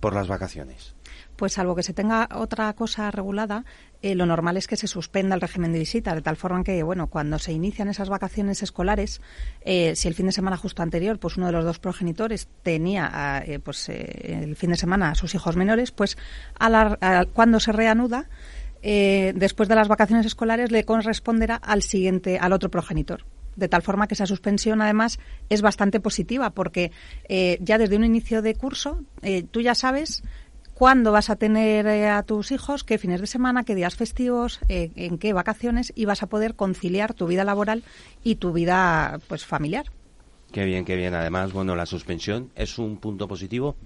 [0.00, 0.96] por las vacaciones?
[1.36, 3.64] Pues salvo que se tenga otra cosa regulada,
[4.02, 6.82] eh, lo normal es que se suspenda el régimen de visitas, de tal forma que,
[6.82, 9.20] bueno, cuando se inician esas vacaciones escolares,
[9.60, 13.40] eh, si el fin de semana justo anterior, pues uno de los dos progenitores tenía,
[13.46, 16.18] eh, pues el fin de semana a sus hijos menores, pues
[16.58, 18.28] a cuando se reanuda,
[18.86, 23.24] eh, después de las vacaciones escolares le corresponderá al siguiente, al otro progenitor.
[23.56, 25.18] De tal forma que esa suspensión, además,
[25.48, 26.92] es bastante positiva, porque
[27.28, 30.22] eh, ya desde un inicio de curso eh, tú ya sabes
[30.74, 34.60] cuándo vas a tener eh, a tus hijos, qué fines de semana, qué días festivos,
[34.68, 37.84] en qué vacaciones, y vas a poder conciliar tu vida laboral
[38.22, 39.86] y tu vida pues familiar.
[40.52, 41.14] Qué bien, qué bien.
[41.14, 43.76] Además, bueno, la suspensión es un punto positivo.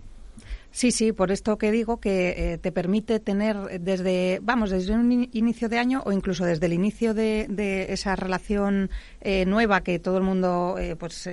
[0.70, 5.28] Sí, sí, por esto que digo que eh, te permite tener desde, vamos, desde un
[5.32, 8.90] inicio de año o incluso desde el inicio de, esa relación
[9.20, 11.28] eh, nueva que todo el mundo, eh, pues,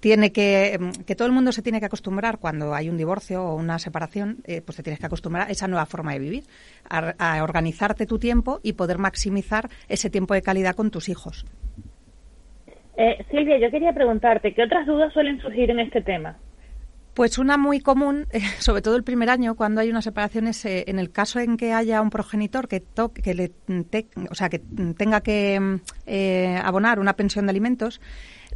[0.00, 3.56] tiene que, que todo el mundo se tiene que acostumbrar cuando hay un divorcio o
[3.56, 6.44] una separación, pues te tienes que acostumbrar a esa nueva forma de vivir,
[6.88, 11.44] a organizarte tu tiempo y poder maximizar ese tiempo de calidad con tus hijos.
[12.98, 16.36] Eh, Silvia, yo quería preguntarte, ¿qué otras dudas suelen surgir en este tema?
[17.18, 20.64] Pues una muy común, eh, sobre todo el primer año, cuando hay una separación, es
[20.64, 23.50] eh, en el caso en que haya un progenitor que, que, le
[24.30, 24.60] o sea, que
[24.96, 25.80] tenga que
[26.62, 28.00] abonar una pensión de alimentos,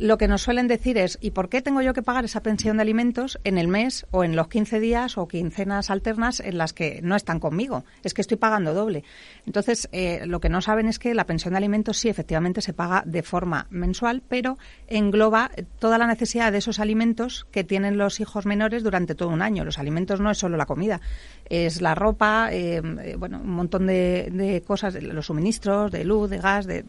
[0.02, 2.76] lo que nos suelen decir es, ¿y por qué tengo yo que pagar esa pensión
[2.76, 6.72] de alimentos en el mes o en los 15 días o quincenas alternas en las
[6.72, 7.84] que no están conmigo?
[8.02, 9.04] Es que estoy pagando doble.
[9.46, 12.72] Entonces, eh, lo que no saben es que la pensión de alimentos sí efectivamente se
[12.72, 18.18] paga de forma mensual, pero engloba toda la necesidad de esos alimentos que tienen los
[18.18, 19.64] hijos menores durante todo un año.
[19.64, 21.00] Los alimentos no es solo la comida,
[21.48, 26.28] es la ropa, eh, eh, bueno, un montón de, de cosas, los suministros de luz,
[26.28, 26.84] de gas, de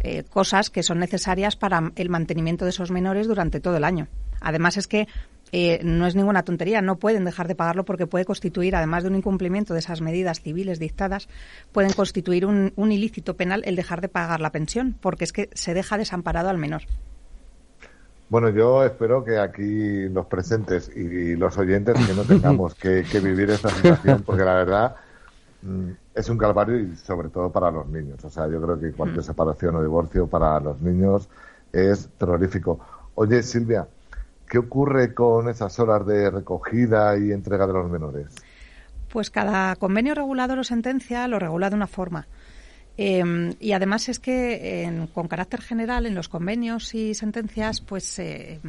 [0.00, 4.08] eh, cosas que son necesarias para el mantenimiento de esos menores durante todo el año.
[4.40, 5.08] Además es que
[5.52, 9.10] eh, no es ninguna tontería, no pueden dejar de pagarlo porque puede constituir, además de
[9.10, 11.28] un incumplimiento de esas medidas civiles dictadas,
[11.72, 15.74] pueden constituir un, ilícito penal el dejar de pagar la pensión, porque es que se
[15.74, 16.82] deja desamparado al menor.
[18.28, 23.20] Bueno, yo espero que aquí los presentes y los oyentes que no tengamos que, que
[23.20, 24.96] vivir esta situación, porque la verdad
[25.66, 28.24] Mm, es un calvario y sobre todo para los niños.
[28.24, 29.26] O sea, yo creo que cualquier mm.
[29.26, 31.28] separación o divorcio para los niños
[31.72, 32.80] es terrorífico.
[33.14, 33.86] Oye, Silvia,
[34.48, 38.34] ¿qué ocurre con esas horas de recogida y entrega de los menores?
[39.12, 42.26] Pues cada convenio regulador o sentencia lo regula de una forma.
[42.98, 48.60] Em, y además es que con carácter general en los convenios y sentencias, pues eh,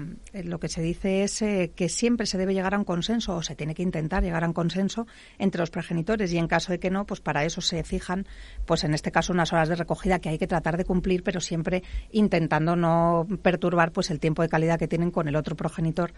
[0.44, 3.44] lo que se dice es eh, que siempre se debe llegar a un consenso o
[3.44, 5.08] se tiene que intentar llegar a un consenso
[5.40, 6.34] entre los progenitores.
[6.34, 8.28] Y en caso de que no, pues para eso se fijan,
[8.66, 11.40] pues en este caso unas horas de recogida que hay que tratar de cumplir, pero
[11.40, 16.12] siempre intentando no perturbar pues el tiempo de calidad que tienen con el otro progenitor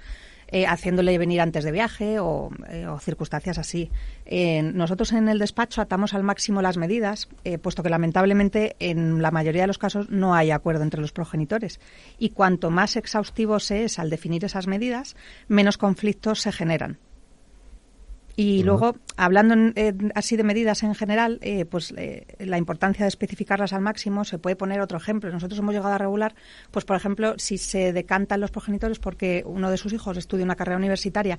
[0.52, 3.92] eh, haciéndole venir antes de viaje o, eh, circunstancias así.
[4.74, 9.32] nosotros en el despacho atamos al máximo las medidas, eh, puesto que lamentablemente en la
[9.32, 11.80] mayoría de los casos no hay acuerdo entre los progenitores.
[12.18, 15.16] Y cuanto más exhaustivo se es al definir esas medidas,
[15.48, 16.98] menos conflictos se generan.
[18.42, 19.74] Y luego, hablando
[20.16, 24.40] así de medidas en general, eh, pues eh, la importancia de especificarlas al máximo, se
[24.40, 25.30] puede poner otro ejemplo.
[25.30, 26.36] Nosotros hemos llegado a regular,
[26.72, 30.56] pues por ejemplo, si se decantan los progenitores porque uno de sus hijos estudia una
[30.56, 31.38] carrera universitaria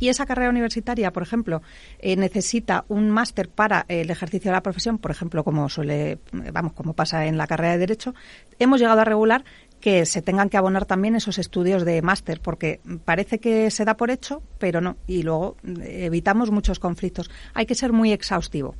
[0.00, 1.62] y esa carrera universitaria, por ejemplo,
[2.00, 6.18] eh, necesita un máster para el ejercicio de la profesión, por ejemplo, como suele,
[6.52, 8.12] vamos, como pasa en la carrera de derecho,
[8.58, 9.44] hemos llegado a regular
[9.80, 13.96] que se tengan que abonar también esos estudios de máster, porque parece que se da
[13.96, 17.30] por hecho, pero no, y luego eh, evitamos muchos conflictos.
[17.54, 18.74] Hay que ser muy exhaustivo.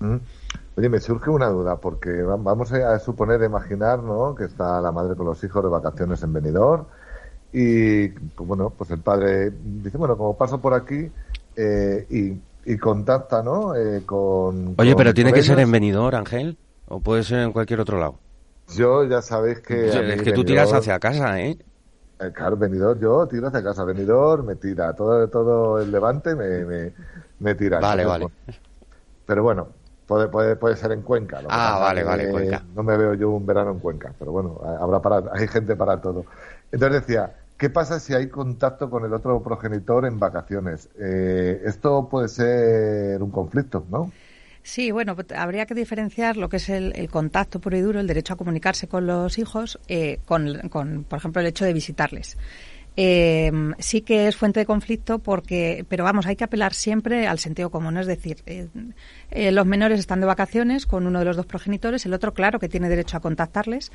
[0.00, 0.16] Mm.
[0.76, 5.16] Oye, me surge una duda, porque vamos a suponer, imaginar, ¿no?, que está la madre
[5.16, 6.84] con los hijos de vacaciones en Benidorm
[7.52, 11.10] y, bueno, pues el padre dice, bueno, como paso por aquí
[11.56, 14.74] eh, y, contacta, ¿no?, eh, con...
[14.78, 16.56] Oye, pero tiene que ser en Benidorm, Ángel,
[16.86, 18.20] o puede ser en cualquier otro lado.
[18.74, 19.88] Yo ya sabéis que...
[19.88, 21.58] es que tú tiras hacia casa, ¿eh?
[22.20, 22.32] ¿eh?
[22.34, 23.84] Claro, venidor, yo tiro hacia casa.
[23.84, 24.92] Venidor me tira.
[24.94, 26.92] Todo, todo el levante me,
[27.38, 27.80] me, tira.
[27.80, 28.26] Vale, vale.
[29.26, 29.68] Pero bueno,
[30.06, 31.40] puede, puede, puede ser en Cuenca.
[31.48, 32.62] ah, vale, vale, Cuenca.
[32.74, 36.00] No me veo yo un verano en Cuenca, pero bueno, habrá para, hay gente para
[36.00, 36.24] todo.
[36.72, 40.88] Entonces decía, ¿qué pasa si hay contacto con el otro progenitor en vacaciones?
[40.98, 44.10] Eh, esto puede ser un conflicto, ¿no?
[44.68, 48.06] Sí, bueno, pues, habría que diferenciar lo que es el, contacto puro y duro, el
[48.06, 52.36] derecho a comunicarse con los hijos, eh, con, por ejemplo, el hecho de visitarles.
[53.00, 57.38] Eh, sí que es fuente de conflicto porque, pero vamos, hay que apelar siempre al
[57.38, 57.96] sentido común.
[57.96, 62.12] Es decir, eh, los menores están de vacaciones con uno de los dos progenitores, el
[62.12, 63.90] otro, claro, que tiene derecho a contactarles,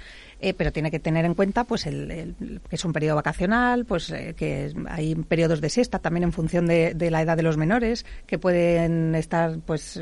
[0.57, 2.33] pero tiene que tener en cuenta, pues, el,
[2.67, 6.95] que es un periodo vacacional, pues, que hay periodos de siesta también en función de,
[6.95, 10.01] de la edad de los menores, que pueden estar, pues,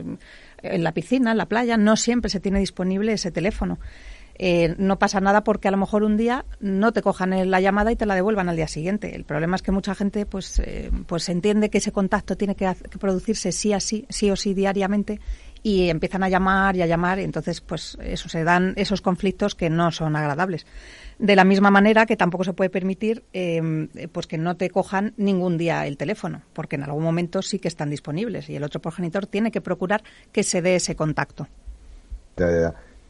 [0.64, 3.80] en la piscina, en la playa, no siempre se tiene disponible ese teléfono.
[4.44, 7.92] Eh, no pasa nada porque a lo mejor un día no te cojan la llamada
[7.92, 9.16] y te la devuelvan al día siguiente.
[9.16, 12.68] El problema es que mucha gente pues, eh, pues entiende que ese contacto tiene que,
[13.00, 15.20] producirse sí, así, sí o sí diariamente
[15.64, 19.54] y empiezan a llamar y a llamar y entonces pues eso se dan esos conflictos
[19.54, 20.66] que no son agradables.
[21.22, 25.14] De la misma manera que tampoco se puede permitir em, pues que no te cojan
[25.18, 28.82] ningún día el teléfono, porque en algún momento sí que están disponibles y el otro
[28.82, 30.02] progenitor tiene que procurar
[30.32, 31.48] que se dé ese contacto.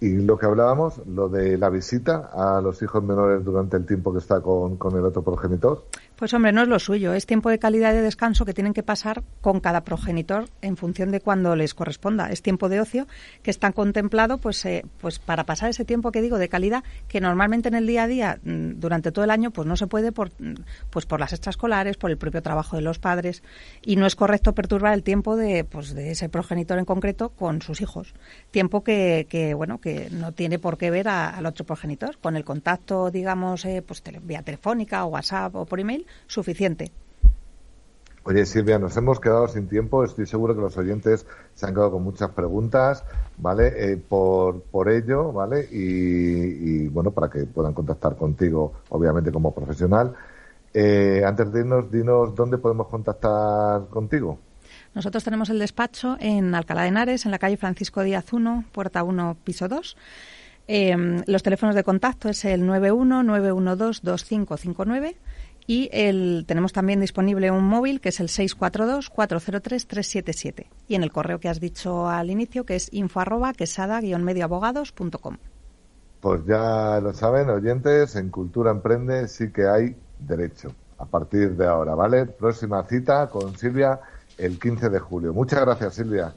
[0.01, 4.11] Y lo que hablábamos, lo de la visita a los hijos menores durante el tiempo
[4.11, 5.85] que está con, con el otro progenitor.
[6.21, 7.15] Pues hombre, no es lo suyo.
[7.15, 11.09] Es tiempo de calidad de descanso que tienen que pasar con cada progenitor en función
[11.09, 12.29] de cuando les corresponda.
[12.29, 13.07] Es tiempo de ocio
[13.41, 17.21] que está contemplado pues, eh, pues para pasar ese tiempo que digo de calidad que
[17.21, 20.11] normalmente en el día a día mm, durante todo el año pues no se puede
[20.11, 20.61] por, mm,
[20.91, 23.41] pues por las extraescolares, por el propio trabajo de los padres
[23.81, 27.63] y no es correcto perturbar el tiempo de, pues, de ese progenitor en concreto con
[27.63, 28.13] sus hijos.
[28.51, 32.45] Tiempo que, que bueno que no tiene por qué ver al otro progenitor con el
[32.45, 36.91] contacto digamos eh, pues vía telefónica o WhatsApp o por email suficiente.
[38.23, 40.03] Oye, Silvia, nos hemos quedado sin tiempo.
[40.03, 43.03] Estoy seguro que los oyentes se han quedado con muchas preguntas,
[43.37, 43.73] ¿vale?
[43.75, 45.67] Eh, por, por ello, ¿vale?
[45.71, 50.13] Y, bueno, para que puedan contactar contigo, obviamente, como profesional.
[50.71, 54.37] Eh, antes de irnos, dinos dónde podemos contactar contigo.
[54.93, 59.03] Nosotros tenemos el despacho en Alcalá de Henares, en la calle Francisco Díaz 1, puerta
[59.03, 59.97] 1, piso 2.
[60.67, 65.15] Eh, los teléfonos de contacto es el 91 912 2559
[65.67, 70.65] y el, tenemos también disponible un móvil que es el 642-403-377.
[70.87, 75.37] Y en el correo que has dicho al inicio, que es info arroba quesada-medioabogados.com.
[76.19, 80.73] Pues ya lo saben, oyentes, en Cultura Emprende sí que hay derecho.
[80.99, 82.27] A partir de ahora, ¿vale?
[82.27, 83.99] Próxima cita con Silvia
[84.37, 85.33] el 15 de julio.
[85.33, 86.31] Muchas gracias, Silvia.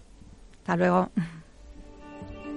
[0.60, 1.10] Hasta luego.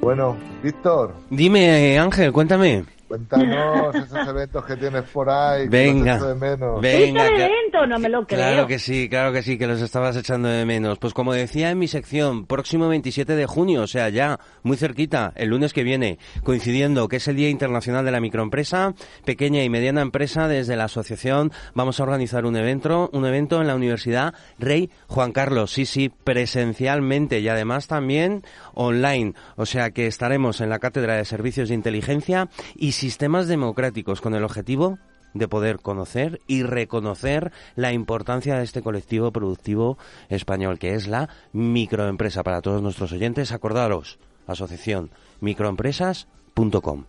[0.01, 1.13] Bueno, Víctor.
[1.30, 2.86] Dime, Ángel, cuéntame.
[3.08, 5.68] Cuéntanos esos eventos que tienes por ahí.
[5.68, 6.82] Venga, de menos.
[6.82, 7.26] venga.
[7.28, 7.88] evento?
[7.88, 8.39] No me lo creo.
[8.39, 10.99] Claro que sí, claro que sí, que los estabas echando de menos.
[10.99, 15.32] Pues como decía en mi sección, próximo 27 de junio, o sea, ya muy cerquita,
[15.36, 18.93] el lunes que viene, coincidiendo que es el Día Internacional de la Microempresa,
[19.24, 23.68] pequeña y mediana empresa, desde la asociación vamos a organizar un evento, un evento en
[23.68, 28.43] la Universidad Rey Juan Carlos, sí, sí, presencialmente y además también
[28.74, 29.34] online.
[29.55, 34.34] O sea que estaremos en la Cátedra de Servicios de Inteligencia y sistemas democráticos con
[34.34, 34.98] el objetivo
[35.34, 39.98] de poder conocer y reconocer la importancia de este colectivo productivo
[40.30, 42.43] español, que es la microempresa.
[42.43, 47.06] Para todos nuestros oyentes, acordaros, asociación microempresas.com.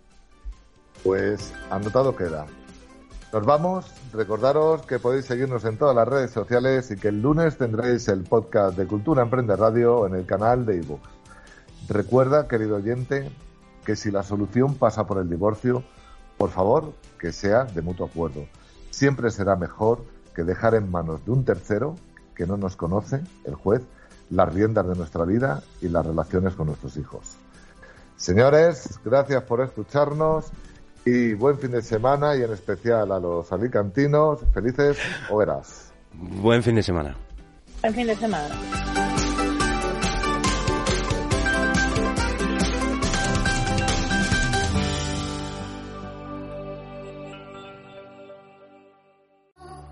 [1.02, 2.46] Pues anotado queda.
[3.32, 3.86] Nos vamos.
[4.12, 8.24] Recordaros que podéis seguirnos en todas las redes sociales y que el lunes tendréis el
[8.24, 11.00] podcast de Cultura Emprende Radio en el canal de iVoox.
[11.88, 13.30] Recuerda, querido oyente,
[13.88, 15.82] que si la solución pasa por el divorcio,
[16.36, 18.44] por favor, que sea de mutuo acuerdo.
[18.90, 21.94] Siempre será mejor que dejar en manos de un tercero
[22.34, 23.80] que no nos conoce, el juez,
[24.28, 27.38] las riendas de nuestra vida y las relaciones con nuestros hijos.
[28.18, 30.48] Señores, gracias por escucharnos
[31.06, 34.98] y buen fin de semana y en especial a los alicantinos, felices
[35.30, 35.92] hogueras.
[36.12, 37.16] Buen fin de semana.
[37.80, 38.54] Buen fin de semana.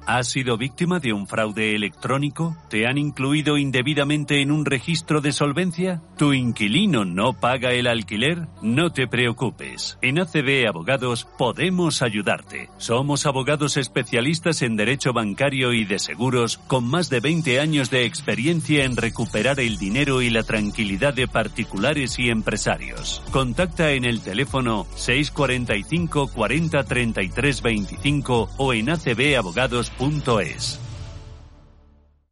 [0.06, 2.56] ¿Has sido víctima de un fraude electrónico?
[2.70, 6.00] ¿Te han incluido indebidamente en un registro de solvencia?
[6.16, 8.46] ¿Tu inquilino no paga el alquiler?
[8.62, 9.98] No te preocupes.
[10.02, 12.70] En ACB Abogados podemos ayudarte.
[12.78, 18.04] Somos abogados especialistas en derecho bancario y de seguros con más de 20 años de
[18.04, 23.24] experiencia en recuperar el dinero y la tranquilidad de particulares y empresarios.
[23.32, 29.95] Contacta en el teléfono 645 40 33 25 o en acbabogados.com
[30.40, 30.85] es.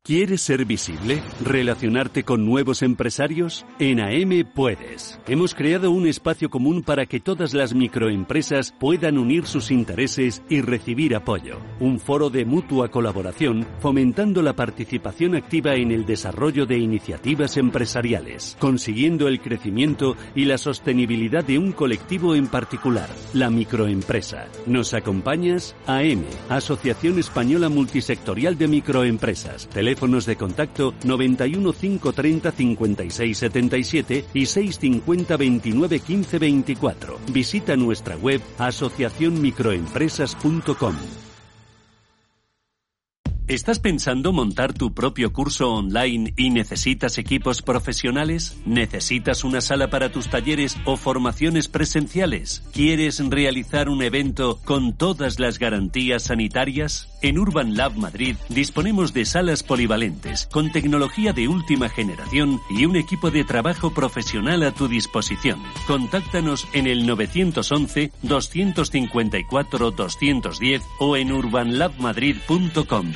[0.07, 1.23] ¿Quieres ser visible?
[1.43, 3.65] ¿Relacionarte con nuevos empresarios?
[3.79, 5.19] En AM puedes.
[5.27, 10.61] Hemos creado un espacio común para que todas las microempresas puedan unir sus intereses y
[10.61, 11.57] recibir apoyo.
[11.81, 18.59] Un foro de mutua colaboración fomentando la participación activa en el desarrollo de iniciativas empresariales,
[18.61, 24.49] consiguiendo el crecimiento y la sostenibilidad de un colectivo en particular, la microempresa.
[24.67, 25.75] ¿Nos acompañas?
[25.87, 35.37] AM, Asociación Española Multisectorial de Microempresas teléfonos de contacto 91 530 56 77 y 650
[35.37, 37.21] 29 15 24.
[37.33, 40.97] Visita nuestra web asociacionmicroempresas.com.
[43.47, 48.57] ¿Estás pensando montar tu propio curso online y necesitas equipos profesionales?
[48.65, 52.65] ¿Necesitas una sala para tus talleres o formaciones presenciales?
[52.73, 57.14] ¿Quieres realizar un evento con todas las garantías sanitarias?
[57.25, 62.97] En Urban Lab Madrid disponemos de salas polivalentes con tecnología de última generación y un
[62.97, 65.62] equipo de trabajo profesional a tu disposición.
[65.87, 73.12] Contáctanos en el 911 254 210 o en urbanlabmadrid.com.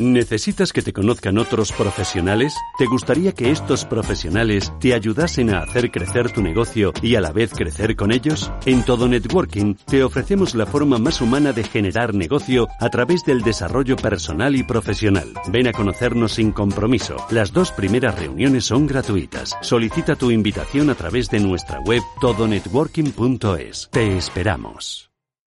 [0.00, 2.54] ¿Necesitas que te conozcan otros profesionales?
[2.78, 7.32] ¿Te gustaría que estos profesionales te ayudasen a hacer crecer tu negocio y a la
[7.32, 8.50] vez crecer con ellos?
[8.64, 13.42] En Todo Networking te ofrecemos la forma más humana de generar negocio a través del
[13.42, 15.34] desarrollo personal y profesional.
[15.48, 17.16] Ven a conocernos sin compromiso.
[17.28, 19.54] Las dos primeras reuniones son gratuitas.
[19.60, 23.90] Solicita tu invitación a través de nuestra web todonetworking.es.
[23.92, 25.09] Te esperamos.